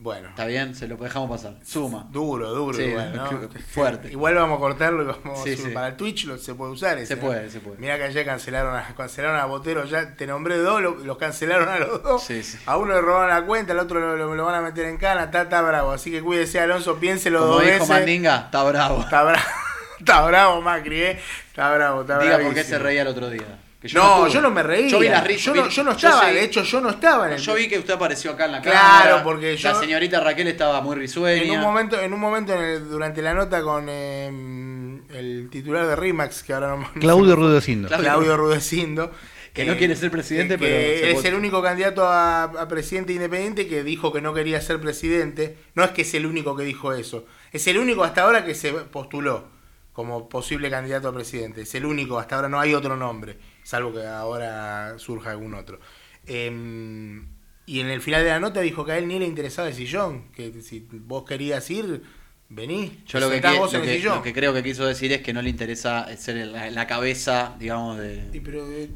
[0.03, 1.55] Bueno, Está bien, se lo dejamos pasar.
[1.65, 2.09] Suma.
[2.11, 3.31] duro, duro, Sí, igual, ¿no?
[3.73, 4.11] fuerte.
[4.11, 5.69] Igual vamos a cortarlo y vamos Sí, a sí.
[5.73, 6.99] Para el Twitch lo, se puede usar.
[6.99, 7.21] ese, Se ¿no?
[7.23, 7.79] puede, se puede.
[7.79, 11.69] Mirá que ayer cancelaron a, cancelaron a Botero, ya te nombré dos, lo- los cancelaron
[11.69, 12.23] a los dos.
[12.25, 12.59] Sí, sí.
[12.67, 15.43] A uno le robaron la cuenta, al otro lo, van a meter en cana, está,
[15.43, 15.93] está bravo.
[15.93, 17.89] Así que cuídese, Alonso, piénselo Como dos dijo veces.
[17.89, 19.01] Mandinga, está bravo.
[19.03, 19.45] Está bravo,
[20.01, 21.21] está bravo Macri, ¿eh?
[21.47, 22.69] Está bravo, está Diga por qué bravísimo.
[22.77, 23.47] se reía el otro día.
[23.83, 24.89] Que No, yo no me reí.
[24.89, 25.45] Yo vi las risas.
[25.45, 27.39] Yo no, yo no estaba, sé- de hecho, yo no estaba en el.
[27.41, 29.23] Yo vi que usted apareció acá en la Claro, cámara.
[29.25, 31.43] porque yo- La señorita Raquel estaba muy risueña.
[31.43, 35.87] En un momento, en un momento en el- durante la nota con eh, el titular
[35.87, 37.89] de Rimax, que ahora no Claudio Rudecindo.
[37.89, 38.37] Claudio.
[38.37, 39.11] Rudecindo.
[39.53, 43.13] Que no quiere ser presidente, que pero se es el único candidato a, a presidente
[43.13, 45.59] independiente que dijo que no quería ser presidente.
[45.75, 47.27] No es que es el único que dijo eso.
[47.53, 49.45] Es el único hasta ahora que se postuló
[49.93, 51.61] como posible candidato a presidente.
[51.63, 55.81] Es el único, hasta ahora no hay otro nombre, salvo que ahora surja algún otro.
[56.27, 57.27] Em,
[57.67, 59.75] y en el final de la nota dijo que a él ni le interesaba el
[59.75, 62.03] sillón, que si vos querías ir,
[62.49, 63.03] vení.
[63.07, 64.17] Yo lo que, en el que, sillón.
[64.17, 67.55] lo que creo que quiso decir es que no le interesa ser la, la cabeza,
[67.59, 68.29] digamos, de...
[68.33, 68.91] Y pero, eh,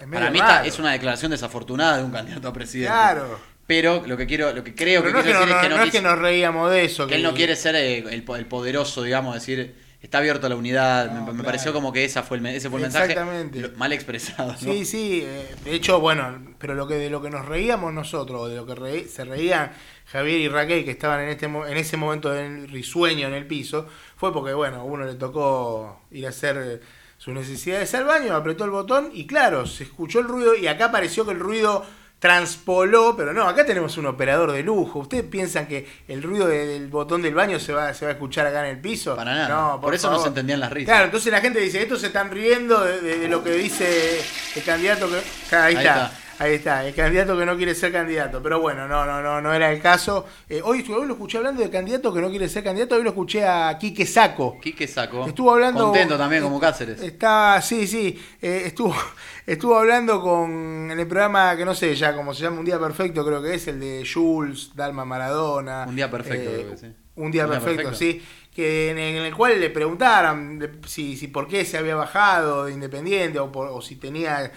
[0.00, 0.64] es Para mí raro.
[0.64, 2.92] es una declaración desafortunada de un candidato a presidente.
[2.92, 3.38] Claro.
[3.66, 5.62] Pero lo que quiero, lo que creo Pero que no es quiso no, decir es
[5.62, 7.06] que no no, es que nos reíamos de eso.
[7.06, 10.56] que él no quiere ser eh, el, el poderoso, digamos, decir, está abierto a la
[10.56, 11.06] unidad.
[11.06, 11.44] No, me, me claro.
[11.44, 13.68] pareció como que esa fue el, ese fue el mensaje Exactamente.
[13.76, 14.52] mal expresado.
[14.52, 14.58] ¿no?
[14.58, 18.40] Sí, sí, eh, de hecho, bueno, pero lo que de lo que nos reíamos nosotros,
[18.42, 19.72] o de lo que reí- se reían
[20.06, 23.86] Javier y Raquel, que estaban en este en ese momento del risueño en el piso,
[24.16, 26.80] fue porque, bueno, a uno le tocó ir a hacer eh,
[27.18, 30.90] sus necesidades al baño, apretó el botón y claro, se escuchó el ruido y acá
[30.90, 31.84] pareció que el ruido
[32.22, 35.00] transpoló, pero no, acá tenemos un operador de lujo.
[35.00, 38.14] ¿Ustedes piensan que el ruido de- del botón del baño se va, se va a
[38.14, 39.16] escuchar acá en el piso?
[39.16, 39.48] Para nada.
[39.48, 40.86] No, Por eso no se entendían las risas.
[40.94, 44.20] Claro, entonces la gente dice, estos se están riendo de, de- de lo que dice
[44.54, 45.20] el candidato que...
[45.48, 46.44] Claro, ahí, Ahí está, está.
[46.44, 48.40] ahí está, el candidato que no quiere ser candidato.
[48.40, 50.24] Pero bueno, no, no, no, no era el caso.
[50.48, 53.10] Eh, hoy, hoy lo escuché hablando de candidato que no quiere ser candidato, hoy lo
[53.10, 54.60] escuché a Quique Saco.
[54.60, 55.26] Quique sacó.
[55.26, 55.86] Estuvo hablando...
[55.86, 57.02] Contento también, como Cáceres.
[57.02, 58.94] Está, sí, sí, eh, estuvo,
[59.46, 62.78] estuvo hablando con, en el programa que no sé ya cómo se llama, Un Día
[62.78, 65.86] Perfecto creo que es, el de Jules, Dalma Maradona.
[65.88, 66.86] Un día perfecto, eh, creo que sí.
[67.16, 67.94] Un Día Un Día Perfecto, Perfecto.
[67.98, 68.22] sí.
[68.54, 72.66] Que en, en el cual le preguntaran de- si, si por qué se había bajado
[72.66, 74.50] de Independiente o, por- o si tenía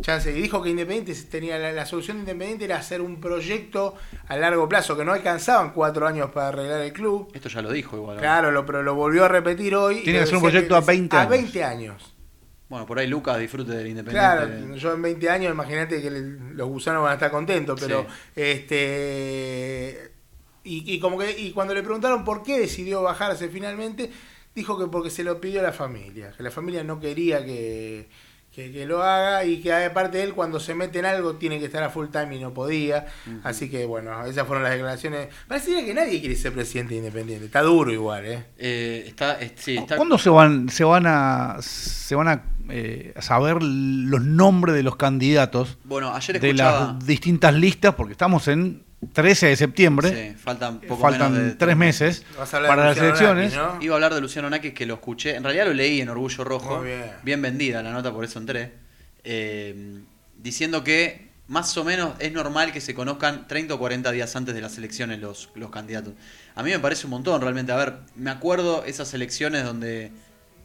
[0.00, 0.30] chance.
[0.30, 3.94] Y dijo que Independiente tenía la, la solución de Independiente era hacer un proyecto
[4.28, 7.28] a largo plazo, que no alcanzaban cuatro años para arreglar el club.
[7.34, 8.18] Esto ya lo dijo igual.
[8.18, 9.98] Claro, lo, pero lo volvió a repetir hoy.
[9.98, 11.30] y Tiene que ser un proyecto a 20 A años.
[11.30, 12.14] 20 años.
[12.70, 14.28] Bueno, por ahí Lucas disfrute del Independiente.
[14.46, 18.06] Claro, yo en 20 años, imagínate que el- los gusanos van a estar contentos, pero
[18.34, 18.40] Sí.
[18.90, 20.12] este
[20.64, 24.10] y, y como que y cuando le preguntaron por qué decidió bajarse finalmente,
[24.54, 28.08] dijo que porque se lo pidió la familia, que la familia no quería que,
[28.54, 31.64] que, que lo haga y que aparte él cuando se mete en algo tiene que
[31.66, 33.06] estar a full time y no podía.
[33.42, 35.28] Así que bueno, esas fueron las declaraciones.
[35.48, 37.46] Parecería que nadie quiere ser presidente independiente.
[37.46, 38.44] Está duro igual, ¿eh?
[38.58, 43.14] Eh, está, es- sí, está, ¿Cuándo se van, se van a, se van a eh,
[43.20, 46.92] saber los nombres de los candidatos Bueno, ayer de escuchaba.
[46.94, 47.94] las distintas listas?
[47.94, 52.88] Porque estamos en 13 de septiembre, Sí, faltan poco faltan menos de tres meses para
[52.90, 53.54] las elecciones.
[53.54, 53.82] Naki, ¿no?
[53.82, 55.36] Iba a hablar de Luciano Nakis que lo escuché.
[55.36, 56.78] En realidad lo leí en Orgullo Rojo.
[56.80, 56.90] Muy
[57.22, 57.40] bien.
[57.42, 58.72] vendida la nota, por eso entré.
[59.24, 60.00] eh,
[60.36, 64.54] diciendo que más o menos es normal que se conozcan 30 o 40 días antes
[64.54, 66.14] de las elecciones los, los candidatos.
[66.54, 67.72] A mí me parece un montón realmente.
[67.72, 70.12] A ver, me acuerdo esas elecciones donde,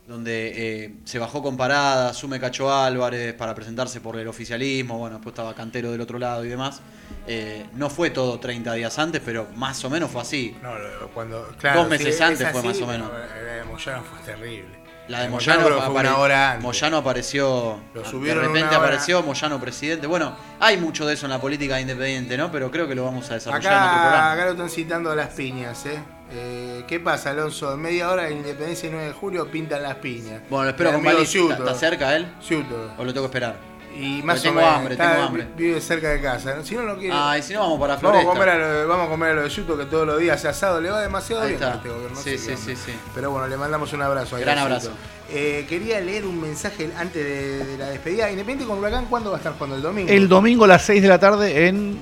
[0.08, 4.98] donde eh, se bajó con parada, asume Cacho Álvarez para presentarse por el oficialismo.
[5.00, 6.82] Bueno, después estaba Cantero del otro lado y demás.
[7.28, 10.56] Eh, no fue todo 30 días antes, pero más o menos fue así.
[10.62, 10.74] No,
[11.14, 13.12] cuando, Dos meses es antes fue más o menos.
[13.12, 14.86] no, La de Moyano fue terrible.
[15.08, 16.64] La de Moyano Moyano, fue una hora antes.
[16.64, 17.80] Moyano apareció.
[17.94, 18.78] Lo de subieron repente una hora.
[18.88, 20.08] apareció Moyano presidente.
[20.08, 22.52] Bueno, hay mucho de eso en la política independiente, ¿no?
[22.52, 24.32] Pero creo que lo vamos a desarrollar en otro Acá, programa.
[24.34, 26.00] acá lo están citando a las piñas, ¿eh?
[26.32, 27.74] Eh, ¿Qué pasa, Alonso?
[27.74, 30.42] En media hora de Independencia y 9 de julio pintan las piñas.
[30.50, 31.54] Bueno, lo espero con amigo Vali.
[31.64, 32.28] ¿Está, cerca él?
[32.42, 32.92] Ciuto.
[32.98, 33.56] ¿O lo tengo que esperar?
[33.98, 34.76] Y más Tengo o menos.
[34.76, 35.48] hambre, está- tengo hambre.
[35.56, 36.62] Vive cerca de casa.
[36.66, 37.16] Si no lo quiere.
[37.18, 38.30] Ah, y si no, vamos para Vamos a, Floresta.
[38.34, 40.36] comer a lo, de- vamos a comer a lo de Ciuto que todos los días
[40.38, 40.82] hace asado.
[40.82, 41.74] Le va demasiado Ahí bien está.
[41.74, 42.18] a este gobierno.
[42.18, 42.92] no Sí, sí, sí, sí.
[43.14, 44.36] Pero bueno, le mandamos un abrazo.
[44.36, 44.92] ahí Gran abrazo.
[45.32, 48.30] Eh, quería leer un mensaje antes de, de la despedida.
[48.30, 49.78] Independiente con Huracán, ¿cuándo va a estar jugando?
[49.78, 50.12] El domingo.
[50.12, 51.98] El domingo a las 6 de la tarde en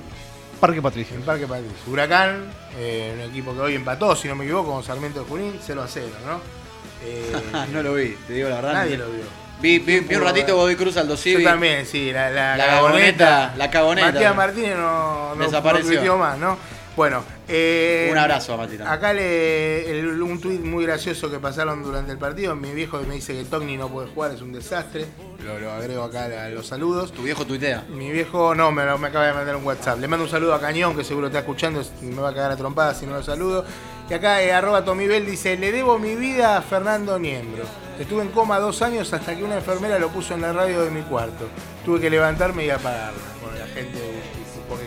[0.64, 1.18] Parque Patricio.
[1.18, 1.76] En Parque Patricio.
[1.92, 2.46] Huracán,
[2.78, 5.82] eh, un equipo que hoy empató, si no me equivoco, con Sarmiento de Junín, 0
[5.84, 6.40] a 0, ¿no?
[7.06, 7.34] Eh,
[7.74, 8.74] no lo vi, te digo la verdad.
[8.76, 9.26] nadie lo vio.
[9.60, 13.26] Vi, vi, vi un ratito Godoy Cruz Aldo Yo también, sí, la, la, La cagoneta.
[13.26, 14.12] cagoneta, la cagoneta.
[14.14, 16.02] Matías Martínez no, no, Desapareció.
[16.02, 16.58] no más, ¿no?
[16.96, 18.88] Bueno, eh, Un abrazo a Mati también.
[18.88, 22.56] Acá le, el- un tuit muy gracioso que pasaron durante el partido.
[22.56, 25.08] Mi viejo me dice que Togni no puede jugar, es un desastre.
[25.44, 27.12] Lo, lo agrego acá a los saludos.
[27.12, 27.86] Tu viejo tuitea.
[27.90, 30.00] Mi viejo no, me, acaba de mandar un WhatsApp.
[30.00, 32.56] Le mando un saludo a Cañón, que seguro está escuchando, me va a cagar a
[32.58, 33.66] trompadas si no lo saludo.
[34.10, 37.64] Y acá, eh, arroba Tomibel dice, le debo mi vida a Fernando Niembro.
[38.00, 40.92] Estuve en coma dos años hasta que una enfermera lo puso en la radio de
[40.92, 41.48] mi cuarto.
[41.86, 43.18] Tuve que levantarme y apagarla.
[43.42, 44.00] Bueno, la gente,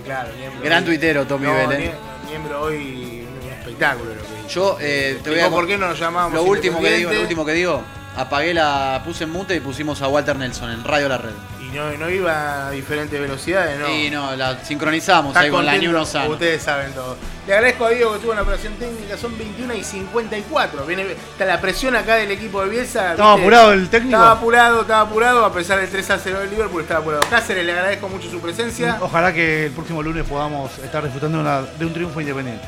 [0.07, 0.63] claro, Niembro...
[0.63, 1.73] Gran hoy- tuitero, Tomibel, No.
[1.73, 1.93] Nie-
[2.27, 4.49] Niembro hoy un espectáculo lo que.
[4.53, 7.21] Yo eh, te voy a ¿Por qué no nos llamábamos Lo último que digo, lo
[7.21, 7.83] último que digo,
[8.17, 11.33] apagué la, puse en mute y pusimos a Walter Nelson en Radio La Red.
[11.67, 13.89] Y no, no iba a diferentes velocidades, ¿no?
[13.89, 15.97] Y no, la sincronizamos Está ahí con la New.
[15.97, 17.17] Ustedes saben todo.
[17.47, 20.85] Le agradezco a Diego que tuvo una operación técnica, son 21 y 54.
[20.85, 23.13] Viene, está la presión acá del equipo de Bielsa.
[23.13, 23.43] ¿Estaba ¿viste?
[23.47, 24.17] apurado el técnico?
[24.17, 27.23] Estaba apurado, estaba apurado, a pesar del 3 a 0 del Liverpool, estaba apurado.
[27.31, 28.99] Cáceres, le agradezco mucho su presencia.
[29.01, 32.65] Ojalá que el próximo lunes podamos estar disfrutando una- de un triunfo independiente.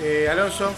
[0.00, 0.72] Eh, Alonso,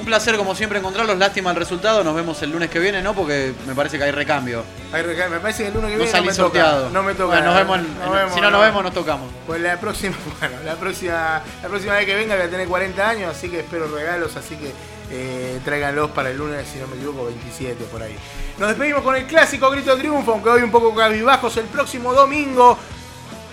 [0.00, 3.12] Un placer como siempre encontrarlos, lástima el resultado, nos vemos el lunes que viene, ¿no?
[3.14, 4.64] Porque me parece que hay recambio.
[4.92, 6.80] hay reca- me parece que el lunes que No viene salí no me sorteado.
[6.86, 6.92] toca.
[6.94, 7.26] No me toca.
[7.26, 9.28] Bueno, nos vemos, en- Nos en- vemos, si no nos vemos nos tocamos.
[9.46, 13.08] Pues la próxima, bueno, la próxima, la próxima vez que venga voy a tener 40
[13.08, 14.72] años, así que espero regalos, así que
[15.12, 18.16] eh, tráiganlos para el lunes, si no me equivoco, 27 por ahí.
[18.58, 22.14] Nos despedimos con el clásico grito de triunfo, aunque hoy un poco cabizbajos, el próximo
[22.14, 22.78] domingo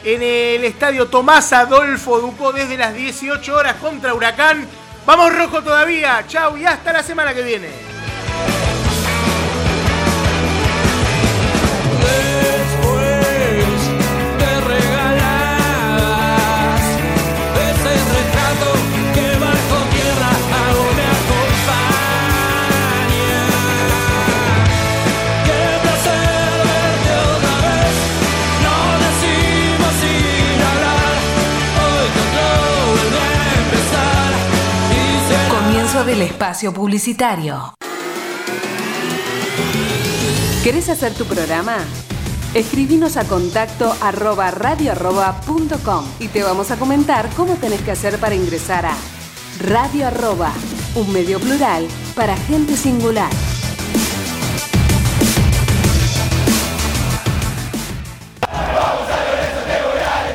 [0.06, 4.66] en el estadio Tomás Adolfo Ducó desde las 18 horas contra Huracán.
[5.08, 7.97] Vamos rojo todavía, chau y hasta la semana que viene.
[36.18, 37.76] Del espacio publicitario.
[40.64, 41.78] ¿Querés hacer tu programa?
[42.56, 47.82] Escribinos a contacto arroba radio arroba punto com y te vamos a comentar cómo tenés
[47.82, 48.96] que hacer para ingresar a
[49.60, 50.52] Radio Arroba,
[50.96, 53.30] un medio plural para gente singular.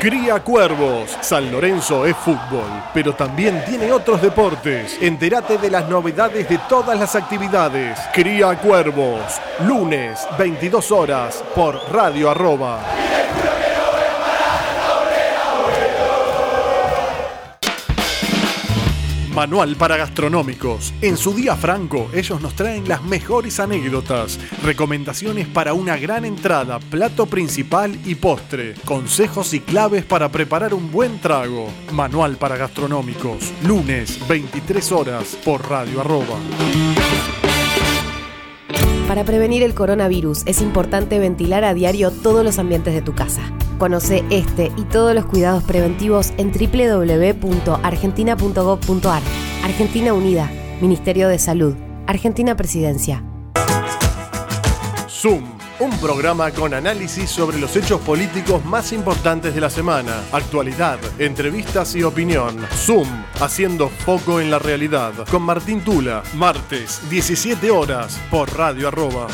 [0.03, 1.17] Cría Cuervos.
[1.21, 4.97] San Lorenzo es fútbol, pero también tiene otros deportes.
[5.01, 7.97] Entérate de las novedades de todas las actividades.
[8.11, 9.21] Cría Cuervos.
[9.65, 12.81] Lunes, 22 horas, por Radio Arroba.
[19.33, 20.93] Manual para gastronómicos.
[21.01, 26.79] En su día franco, ellos nos traen las mejores anécdotas, recomendaciones para una gran entrada,
[26.79, 31.67] plato principal y postre, consejos y claves para preparar un buen trago.
[31.91, 33.51] Manual para gastronómicos.
[33.63, 36.37] Lunes, 23 horas, por Radio Arroba.
[39.13, 43.43] Para prevenir el coronavirus es importante ventilar a diario todos los ambientes de tu casa.
[43.77, 49.21] Conoce este y todos los cuidados preventivos en www.argentina.gov.ar.
[49.63, 50.49] Argentina Unida,
[50.81, 51.75] Ministerio de Salud,
[52.07, 53.23] Argentina Presidencia.
[55.07, 55.43] Zoom,
[55.83, 61.93] un programa con análisis sobre los hechos políticos más importantes de la semana, actualidad, entrevistas
[61.95, 62.57] y opinión.
[62.73, 63.07] Zoom,
[63.41, 69.27] haciendo foco en la realidad, con Martín Tula, martes, 17 horas, por Radio Arroba.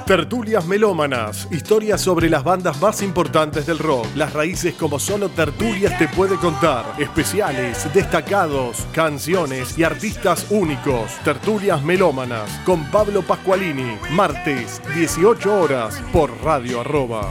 [0.00, 5.96] Tertulias melómanas, historias sobre las bandas más importantes del rock, las raíces como solo Tertulias
[5.98, 11.12] te puede contar, especiales, destacados, canciones y artistas únicos.
[11.24, 17.28] Tertulias melómanas con Pablo Pascualini, martes, 18 horas, por Radio Arroba.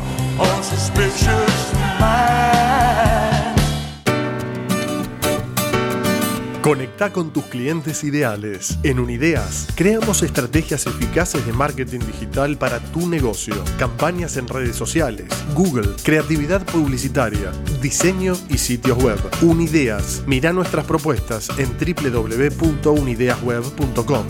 [6.71, 8.79] Conecta con tus clientes ideales.
[8.83, 15.25] En Unideas, creamos estrategias eficaces de marketing digital para tu negocio, campañas en redes sociales,
[15.53, 17.51] Google, creatividad publicitaria,
[17.81, 19.19] diseño y sitios web.
[19.41, 24.25] Unideas, mira nuestras propuestas en www.unideasweb.com.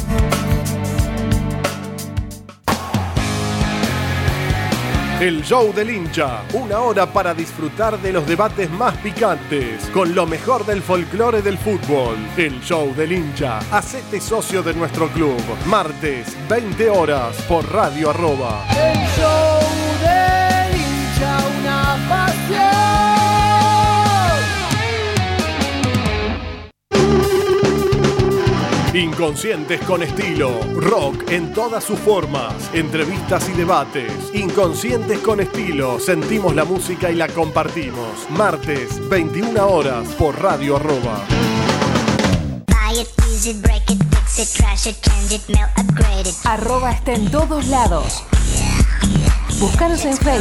[5.22, 10.26] El show del hincha, una hora para disfrutar de los debates más picantes, con lo
[10.26, 12.16] mejor del folclore del fútbol.
[12.38, 15.40] El show del hincha, hacete socio de nuestro club.
[15.68, 18.66] Martes, 20 horas, por Radio Arroba.
[18.72, 19.60] El show
[20.02, 21.98] del hincha, una
[28.94, 34.12] Inconscientes con estilo, rock en todas sus formas, entrevistas y debates.
[34.34, 38.30] Inconscientes con estilo, sentimos la música y la compartimos.
[38.32, 41.26] Martes, 21 horas, por Radio Arroba.
[42.68, 46.36] Buy it, use it, break it, fix it, trash it, change it, mail, upgrade it.
[46.44, 48.26] Arroba está en todos lados.
[49.58, 50.40] Búscanos en Facebook.